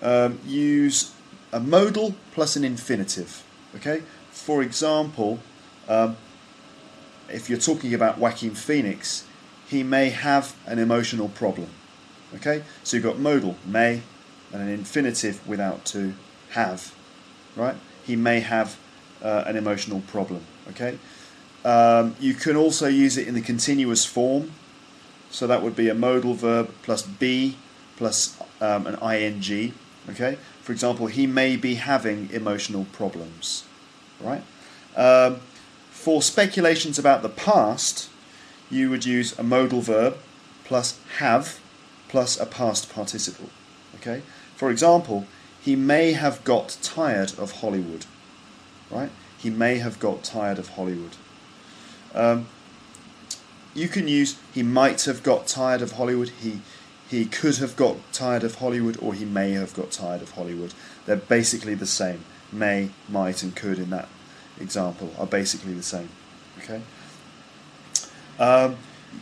um, 0.02 0.40
use 0.48 1.14
a 1.54 1.60
modal 1.60 2.16
plus 2.32 2.56
an 2.56 2.64
infinitive. 2.64 3.44
Okay, 3.76 4.02
for 4.32 4.64
example, 4.64 5.38
um, 5.88 6.18
if 7.32 7.52
you're 7.52 7.60
talking 7.60 7.94
about 7.94 8.18
Joaquin 8.18 8.56
Phoenix, 8.56 9.28
he 9.70 9.84
may 9.84 10.10
have 10.10 10.56
an 10.66 10.80
emotional 10.80 11.30
problem. 11.30 11.70
Okay, 12.36 12.64
so 12.84 12.98
you've 12.98 13.04
got 13.04 13.18
modal 13.18 13.56
may 13.66 14.02
and 14.52 14.62
an 14.62 14.70
infinitive 14.70 15.46
without 15.48 15.86
to 15.86 16.14
have. 16.52 16.94
Right, 17.56 17.76
he 18.04 18.16
may 18.16 18.40
have 18.40 18.78
uh, 19.22 19.44
an 19.48 19.56
emotional 19.56 20.02
problem. 20.02 20.44
Okay, 20.70 20.98
um, 21.66 22.16
you 22.20 22.34
can 22.34 22.56
also 22.56 22.88
use 22.88 23.18
it 23.18 23.28
in 23.28 23.34
the 23.34 23.42
continuous 23.42 24.06
form. 24.06 24.52
So 25.32 25.46
that 25.46 25.62
would 25.62 25.76
be 25.76 25.90
a 25.90 25.94
modal 25.94 26.34
verb 26.34 26.74
plus 26.82 27.04
be 27.04 27.56
plus 27.98 28.36
um, 28.62 28.88
an 28.88 28.96
ing. 28.96 29.74
Okay. 30.10 30.38
For 30.64 30.72
example, 30.72 31.08
he 31.08 31.28
may 31.28 31.56
be 31.56 31.76
having 31.76 32.30
emotional 32.32 32.86
problems. 32.92 33.66
Right. 34.20 34.44
Um, 34.96 35.42
for 35.92 36.22
speculations 36.22 36.98
about 36.98 37.22
the 37.22 37.30
past, 37.30 38.10
you 38.70 38.90
would 38.90 39.06
use 39.06 39.38
a 39.38 39.44
modal 39.44 39.82
verb 39.82 40.18
plus 40.64 41.00
have 41.18 41.60
plus 42.08 42.40
a 42.40 42.46
past 42.46 42.94
participle. 42.94 43.50
Okay. 43.96 44.22
For 44.56 44.70
example, 44.70 45.26
he 45.62 45.76
may 45.76 46.14
have 46.14 46.44
got 46.44 46.78
tired 46.82 47.38
of 47.38 47.62
Hollywood. 47.62 48.06
Right. 48.90 49.12
He 49.38 49.50
may 49.50 49.78
have 49.78 50.00
got 50.00 50.24
tired 50.24 50.60
of 50.60 50.70
Hollywood. 50.70 51.16
Um, 52.14 52.48
you 53.74 53.88
can 53.88 54.08
use 54.08 54.38
he 54.54 54.64
might 54.64 55.04
have 55.04 55.24
got 55.24 55.48
tired 55.48 55.82
of 55.82 55.94
Hollywood, 55.94 56.30
he 56.30 56.62
he 57.10 57.26
could 57.26 57.58
have 57.58 57.76
got 57.76 57.98
tired 58.14 58.44
of 58.44 58.56
Hollywood, 58.56 58.98
or 59.02 59.16
he 59.16 59.26
may 59.26 59.52
have 59.54 59.74
got 59.74 59.90
tired 59.92 60.22
of 60.22 60.32
Hollywood. 60.32 60.76
They're 61.08 61.16
basically 61.16 61.74
the 61.74 61.88
same. 61.88 62.24
May, 62.52 62.92
might, 63.08 63.42
and 63.42 63.56
could 63.56 63.80
in 63.80 63.90
that 63.90 64.10
example 64.60 65.12
are 65.18 65.26
basically 65.26 65.74
the 65.74 65.84
same. 65.84 66.10
Okay. 66.60 66.82
Um, 68.40 68.78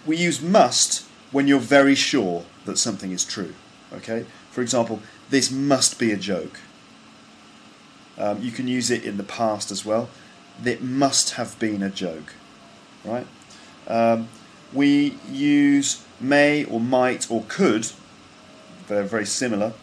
we 0.06 0.15
use 0.15 0.41
must 0.41 1.06
when 1.32 1.47
you're 1.47 1.60
very 1.60 1.95
sure 1.95 2.45
that 2.65 2.77
something 2.77 3.12
is 3.12 3.25
true. 3.25 3.53
Okay. 3.91 4.25
For 4.51 4.62
example, 4.62 5.01
this 5.30 5.51
must 5.51 5.99
be 5.99 6.12
a 6.12 6.17
joke. 6.17 6.60
Um, 8.17 8.41
you 8.41 8.51
can 8.51 8.67
use 8.67 8.89
it 8.89 9.03
in 9.03 9.17
the 9.17 9.23
past 9.23 9.71
as 9.71 9.86
well. 9.86 10.10
It 10.63 10.82
must 10.82 11.32
have 11.32 11.58
been 11.60 11.84
a 11.84 11.89
joke. 11.89 12.34
Right. 13.03 13.27
Um, 13.88 14.30
we 14.73 15.17
use 15.30 16.03
may 16.19 16.65
or 16.65 16.80
might 16.80 17.30
or 17.30 17.43
could, 17.47 17.91
they're 18.88 19.03
very 19.03 19.25
similar, 19.25 19.73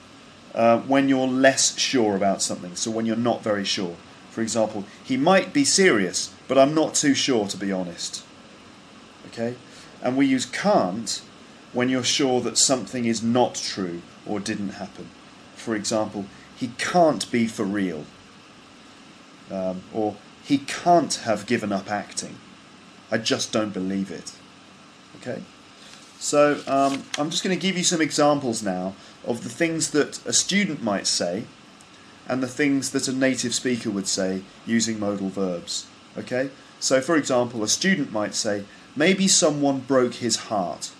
uh, 0.55 0.81
when 0.81 1.09
you're 1.09 1.27
less 1.27 1.79
sure 1.79 2.17
about 2.17 2.43
something. 2.43 2.75
So 2.75 2.91
when 2.91 3.07
you're 3.07 3.17
not 3.17 3.43
very 3.43 3.65
sure. 3.65 3.97
For 4.31 4.43
example, 4.43 4.85
he 5.03 5.17
might 5.17 5.53
be 5.53 5.65
serious, 5.65 6.35
but 6.49 6.59
I'm 6.59 6.75
not 6.75 6.95
too 6.95 7.15
sure 7.15 7.47
to 7.47 7.57
be 7.57 7.71
honest. 7.71 8.25
Okay? 9.35 9.57
And 10.03 10.17
we 10.17 10.27
use 10.27 10.47
can't 10.47 11.23
when 11.73 11.89
you're 11.89 12.05
sure 12.05 12.41
that 12.41 12.57
something 12.57 13.05
is 13.05 13.23
not 13.23 13.57
true 13.57 14.01
or 14.27 14.39
didn't 14.39 14.71
happen. 14.71 15.11
For 15.57 15.75
example, 15.75 16.27
he 16.57 16.69
can't 16.79 17.31
be 17.31 17.47
for 17.47 17.65
real. 17.65 18.05
Um, 19.51 19.83
or 19.93 20.17
he 20.45 20.59
can't 20.59 21.15
have 21.15 21.47
given 21.47 21.73
up 21.73 21.91
acting. 21.91 22.39
I 23.11 23.19
just 23.19 23.53
don't 23.53 23.73
believe 23.73 24.11
it. 24.11 24.33
Okay? 25.17 25.43
So 26.19 26.61
um, 26.67 27.05
I'm 27.19 27.31
just 27.31 27.43
going 27.43 27.59
to 27.59 27.61
give 27.61 27.77
you 27.77 27.85
some 27.85 28.01
examples 28.01 28.63
now 28.63 28.95
of 29.25 29.43
the 29.43 29.51
things 29.51 29.91
that 29.91 30.25
a 30.27 30.33
student 30.33 30.83
might 30.83 31.07
say 31.07 31.45
and 32.27 32.43
the 32.43 32.49
things 32.49 32.91
that 32.91 33.09
a 33.09 33.13
native 33.13 33.55
speaker 33.55 33.91
would 33.91 34.07
say 34.07 34.43
using 34.65 34.99
modal 34.99 35.29
verbs. 35.29 35.87
Okay? 36.17 36.51
So, 36.81 37.01
for 37.01 37.17
example, 37.17 37.63
a 37.63 37.69
student 37.69 38.13
might 38.13 38.35
say, 38.35 38.65
maybe 38.97 39.29
someone 39.29 39.81
broke 39.81 40.15
his 40.15 40.37
heart. 40.37 40.93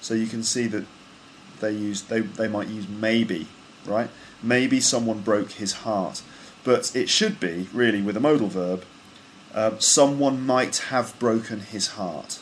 So 0.00 0.14
you 0.14 0.26
can 0.26 0.42
see 0.42 0.66
that 0.66 0.84
they 1.60 1.72
use 1.72 2.02
they, 2.02 2.20
they 2.20 2.48
might 2.48 2.68
use 2.68 2.88
maybe, 2.88 3.46
right? 3.86 4.10
Maybe 4.42 4.80
someone 4.80 5.20
broke 5.20 5.52
his 5.52 5.72
heart. 5.72 6.22
But 6.64 6.94
it 6.94 7.08
should 7.08 7.40
be, 7.40 7.68
really, 7.72 8.02
with 8.02 8.16
a 8.16 8.20
modal 8.20 8.48
verb, 8.48 8.84
uh, 9.54 9.78
someone 9.78 10.44
might 10.46 10.76
have 10.88 11.18
broken 11.18 11.60
his 11.60 11.88
heart. 11.88 12.40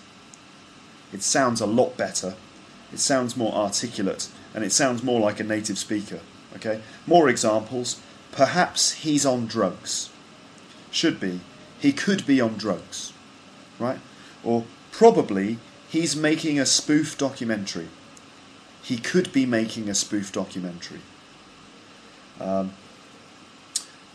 It 1.13 1.23
sounds 1.23 1.61
a 1.61 1.67
lot 1.67 1.97
better. 1.97 2.35
It 2.93 2.99
sounds 2.99 3.37
more 3.37 3.53
articulate, 3.53 4.29
and 4.55 4.65
it 4.65 4.73
sounds 4.73 5.03
more 5.03 5.21
like 5.21 5.41
a 5.41 5.45
native 5.45 5.79
speaker. 5.79 6.21
Okay? 6.57 6.81
More 7.07 7.29
examples. 7.29 8.01
Perhaps 8.33 8.93
he's 8.93 9.25
on 9.25 9.47
drugs. 9.47 10.11
Should 10.91 11.19
be. 11.19 11.41
He 11.79 11.93
could 11.93 12.27
be 12.27 12.41
on 12.41 12.57
drugs. 12.57 13.13
Right? 13.79 13.99
Or 14.45 14.65
probably 14.93 15.59
he's 15.89 16.17
making 16.17 16.59
a 16.59 16.67
spoof 16.67 17.19
documentary. 17.19 17.89
He 18.83 18.97
could 18.97 19.33
be 19.33 19.47
making 19.47 19.89
a 19.89 19.95
spoof 19.95 20.33
documentary. 20.33 21.01
Um, 22.41 22.73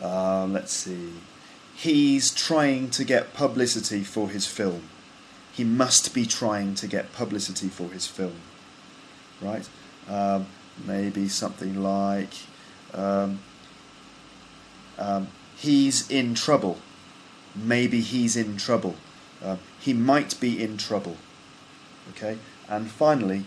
uh, 0.02 0.46
let's 0.48 0.74
see. 0.74 1.14
He's 1.76 2.34
trying 2.34 2.90
to 2.92 3.04
get 3.04 3.34
publicity 3.34 4.04
for 4.04 4.30
his 4.30 4.48
film 4.48 4.90
he 5.56 5.64
must 5.64 6.14
be 6.14 6.26
trying 6.26 6.76
to 6.76 6.86
get 6.86 7.14
publicity 7.14 7.70
for 7.70 7.88
his 7.90 8.06
film, 8.06 8.36
right? 9.42 9.68
Um, 10.10 10.48
maybe 10.86 11.30
something 11.30 11.82
like 11.82 12.34
um, 12.94 13.40
um, 14.98 15.30
he's 15.56 16.10
in 16.12 16.36
trouble. 16.36 16.78
Maybe 17.56 18.02
he's 18.02 18.36
in 18.36 18.58
trouble. 18.58 18.96
Uh, 19.42 19.56
he 19.86 19.93
might 19.93 20.39
be 20.39 20.62
in 20.62 20.78
trouble. 20.78 21.15
Okay, 22.10 22.39
and 22.67 22.89
finally, 22.89 23.45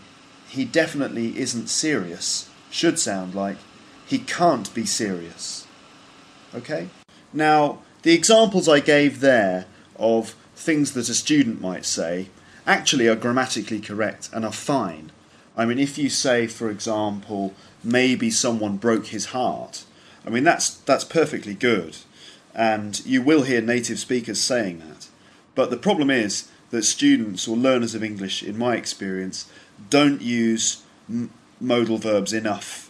he 0.49 0.65
definitely 0.65 1.37
isn't 1.37 1.69
serious. 1.69 2.49
Should 2.71 2.99
sound 2.99 3.35
like 3.35 3.57
he 4.07 4.19
can't 4.19 4.73
be 4.73 4.87
serious. 4.87 5.67
Okay? 6.55 6.89
Now, 7.33 7.81
the 8.03 8.15
examples 8.15 8.69
I 8.69 8.81
gave 8.81 9.21
there 9.21 9.67
of 9.97 10.37
things 10.55 10.93
that 10.93 11.09
a 11.09 11.15
student 11.15 11.61
might 11.61 11.85
say 11.85 12.29
actually 12.67 13.09
are 13.09 13.17
grammatically 13.17 13.81
correct 13.81 14.31
and 14.33 14.45
are 14.45 14.53
fine. 14.53 15.11
I 15.57 15.65
mean, 15.65 15.79
if 15.79 15.99
you 15.99 16.09
say, 16.09 16.47
for 16.47 16.71
example, 16.71 17.55
maybe 17.83 18.31
someone 18.31 18.77
broke 18.77 19.07
his 19.07 19.27
heart, 19.27 19.85
I 20.25 20.31
mean, 20.31 20.45
that's, 20.45 20.71
that's 20.71 21.05
perfectly 21.05 21.55
good. 21.55 21.97
And 22.55 23.05
you 23.05 23.23
will 23.23 23.43
hear 23.43 23.61
native 23.61 23.99
speakers 23.99 24.41
saying 24.41 24.79
that. 24.81 24.98
But 25.59 25.71
the 25.71 25.77
problem 25.89 26.09
is 26.09 26.49
that 26.71 26.85
students 26.85 27.49
or 27.49 27.57
learners 27.57 27.95
of 27.97 28.05
English, 28.05 28.45
in 28.45 28.57
my 28.57 28.77
experience, 28.77 29.51
don't 29.91 30.23
use 30.23 30.83
m- 31.09 31.31
modal 31.61 31.99
verbs 31.99 32.33
enough 32.33 32.89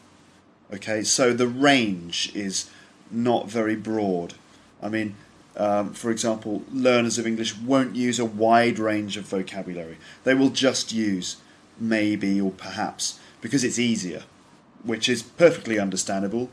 Okay, 0.73 1.03
so 1.03 1.33
the 1.33 1.47
range 1.47 2.31
is 2.35 2.69
not 3.11 3.51
very 3.51 3.75
broad. 3.75 4.35
I 4.83 4.89
mean, 4.89 5.15
um, 5.57 5.95
for 5.95 6.11
example, 6.11 6.63
learners 6.71 7.19
of 7.19 7.27
English 7.27 7.57
won't 7.57 7.97
use 7.97 8.19
a 8.19 8.25
wide 8.25 8.79
range 8.79 9.17
of 9.17 9.25
vocabulary. 9.25 9.97
They 10.25 10.35
will 10.35 10.51
just 10.51 10.93
use 10.93 11.39
maybe 11.81 12.39
or 12.41 12.51
perhaps 12.51 13.19
because 13.41 13.65
it's 13.65 13.79
easier, 13.79 14.25
which 14.83 15.09
is 15.09 15.23
perfectly 15.23 15.79
understandable. 15.79 16.51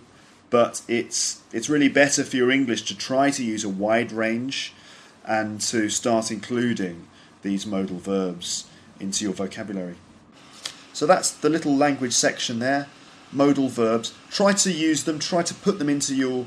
But 0.50 0.82
it's 0.88 1.42
it's 1.52 1.70
really 1.70 1.90
better 1.90 2.24
for 2.24 2.38
your 2.38 2.52
English 2.52 2.84
to 2.84 2.98
try 2.98 3.32
to 3.32 3.44
use 3.44 3.66
a 3.66 3.70
wide 3.70 4.14
range 4.14 4.74
and 5.26 5.60
to 5.60 5.90
start 5.90 6.32
including 6.32 7.08
these 7.42 7.66
modal 7.66 7.98
verbs 7.98 8.66
into 9.00 9.26
your 9.26 9.34
vocabulary. 9.34 9.96
So 10.94 11.06
that's 11.06 11.32
the 11.32 11.50
little 11.50 11.76
language 11.76 12.14
section 12.14 12.60
there. 12.60 12.88
Modal 13.32 13.68
verbs. 13.68 14.14
Try 14.32 14.54
to 14.54 14.72
use 14.72 15.04
them, 15.04 15.20
try 15.20 15.44
to 15.44 15.54
put 15.54 15.80
them 15.80 15.90
into 15.90 16.16
your 16.16 16.46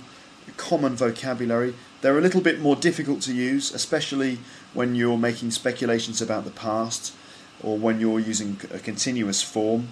common 0.56 0.96
vocabulary. 0.96 1.74
They're 2.00 2.18
a 2.18 2.22
little 2.22 2.40
bit 2.40 2.60
more 2.60 2.76
difficult 2.76 3.20
to 3.22 3.34
use, 3.34 3.74
especially 3.74 4.38
when 4.72 4.94
you're 4.94 5.18
making 5.18 5.50
speculations 5.50 6.22
about 6.22 6.44
the 6.44 6.50
past 6.50 7.12
or 7.62 7.76
when 7.76 8.00
you're 8.00 8.20
using 8.20 8.60
a 8.72 8.78
continuous 8.78 9.42
form. 9.42 9.88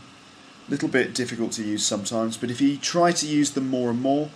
A 0.68 0.70
little 0.70 0.88
bit 0.88 1.14
difficult 1.14 1.52
to 1.52 1.62
use 1.62 1.84
sometimes, 1.84 2.36
but 2.36 2.50
if 2.50 2.60
you 2.60 2.76
try 2.76 3.12
to 3.12 3.26
use 3.26 3.50
them 3.50 3.68
more 3.68 3.90
and 3.90 4.00
more, 4.00 4.30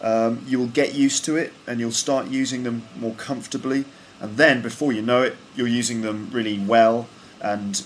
um, 0.00 0.44
you 0.46 0.58
will 0.58 0.66
get 0.66 0.94
used 0.94 1.24
to 1.24 1.36
it 1.36 1.52
and 1.66 1.80
you'll 1.80 1.92
start 1.92 2.28
using 2.28 2.62
them 2.62 2.82
more 2.96 3.14
comfortably. 3.14 3.84
And 4.20 4.36
then, 4.36 4.62
before 4.62 4.92
you 4.92 5.02
know 5.02 5.22
it, 5.22 5.36
you're 5.54 5.68
using 5.68 6.02
them 6.02 6.30
really 6.32 6.58
well 6.58 7.08
and 7.40 7.84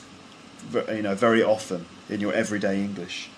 you 0.89 1.03
know 1.03 1.15
very 1.15 1.43
often 1.43 1.87
in 2.09 2.21
your 2.21 2.33
everyday 2.33 2.83
English. 2.83 3.31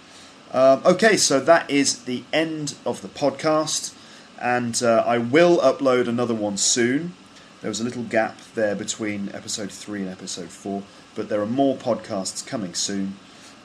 Um, 0.52 0.83
okay, 0.85 1.16
so 1.16 1.40
that 1.40 1.70
is 1.70 2.04
the 2.04 2.24
end 2.33 2.74
of 2.85 3.02
the 3.02 3.09
podcast, 3.09 3.94
and 4.40 4.83
uh, 4.83 5.04
I 5.06 5.18
will 5.18 5.59
upload 5.59 6.09
another 6.09 6.35
one 6.35 6.56
soon. 6.56 7.14
There 7.61 7.70
was 7.70 7.80
a 7.80 7.85
little 7.85 8.02
gap 8.02 8.38
there 8.54 8.74
between 8.74 9.30
episode 9.33 9.70
three 9.70 10.00
and 10.00 10.11
episode 10.11 10.48
four, 10.48 10.83
but 11.14 11.28
there 11.28 11.40
are 11.40 11.46
more 11.46 11.76
podcasts 11.76 12.44
coming 12.44 12.74
soon. 12.74 13.16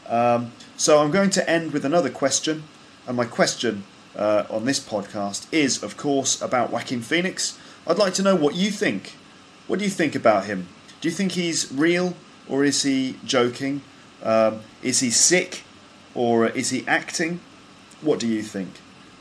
Um, 0.08 0.52
so 0.78 1.00
I'm 1.00 1.10
going 1.12 1.32
to 1.32 1.50
end 1.50 1.72
with 1.72 1.86
another 1.86 2.12
question, 2.12 2.63
and 3.08 3.18
my 3.18 3.26
question 3.26 3.84
uh, 4.15 4.45
on 4.49 4.65
this 4.65 4.80
podcast 4.80 5.47
is, 5.51 5.84
of 5.84 5.97
course, 5.97 6.41
about 6.41 6.71
Joaquin 6.71 7.01
Phoenix. 7.01 7.58
I'd 7.88 7.97
like 7.97 8.13
to 8.15 8.23
know 8.23 8.36
what 8.36 8.56
you 8.56 8.71
think. 8.71 9.15
What 9.67 9.80
do 9.80 9.86
you 9.86 9.91
think 9.91 10.15
about 10.15 10.45
him? 10.45 10.67
Do 11.01 11.08
you 11.08 11.13
think 11.13 11.34
he's 11.34 11.71
real 11.71 12.15
or 12.47 12.63
is 12.63 12.84
he 12.84 13.17
joking? 13.25 13.82
Um, 14.23 14.62
is 14.82 14.99
he 14.99 15.10
sick 15.10 15.63
or 16.13 16.47
is 16.47 16.69
he 16.69 16.86
acting? 16.88 17.39
What 18.01 18.19
do 18.19 18.28
you 18.28 18.41
think? 18.41 18.69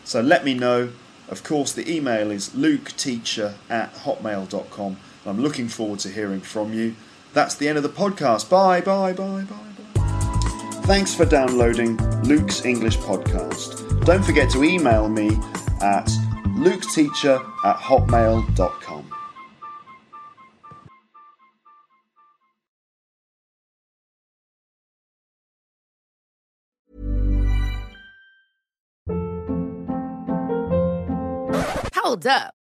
So 0.05 0.21
let 0.21 0.45
me 0.45 0.55
know. 0.55 0.91
Of 1.29 1.43
course, 1.43 1.73
the 1.73 1.91
email 1.91 2.31
is 2.31 2.51
luketeacher 2.51 3.55
at 3.71 3.95
hotmail.com. 3.95 4.97
I'm 5.27 5.41
looking 5.41 5.69
forward 5.69 6.01
to 6.01 6.11
hearing 6.11 6.41
from 6.41 6.75
you. 6.75 6.97
That's 7.33 7.55
the 7.55 7.69
end 7.69 7.79
of 7.79 7.83
the 7.83 7.89
podcast. 7.89 8.51
Bye, 8.51 8.81
bye, 8.81 9.13
bye, 9.13 9.43
bye, 9.43 9.45
bye. 9.45 9.74
Thanks 10.85 11.15
for 11.15 11.25
downloading 11.25 11.97
Luke's 12.25 12.67
English 12.67 12.99
Podcast. 12.99 14.05
Don't 14.05 14.23
forget 14.23 14.51
to 14.51 14.63
email 14.63 15.09
me 15.09 15.29
at 15.81 16.07
luketeacher 16.59 17.41
at 17.65 17.77
hotmail.com. 17.77 19.11
Hold 31.95 32.27
up. 32.27 32.55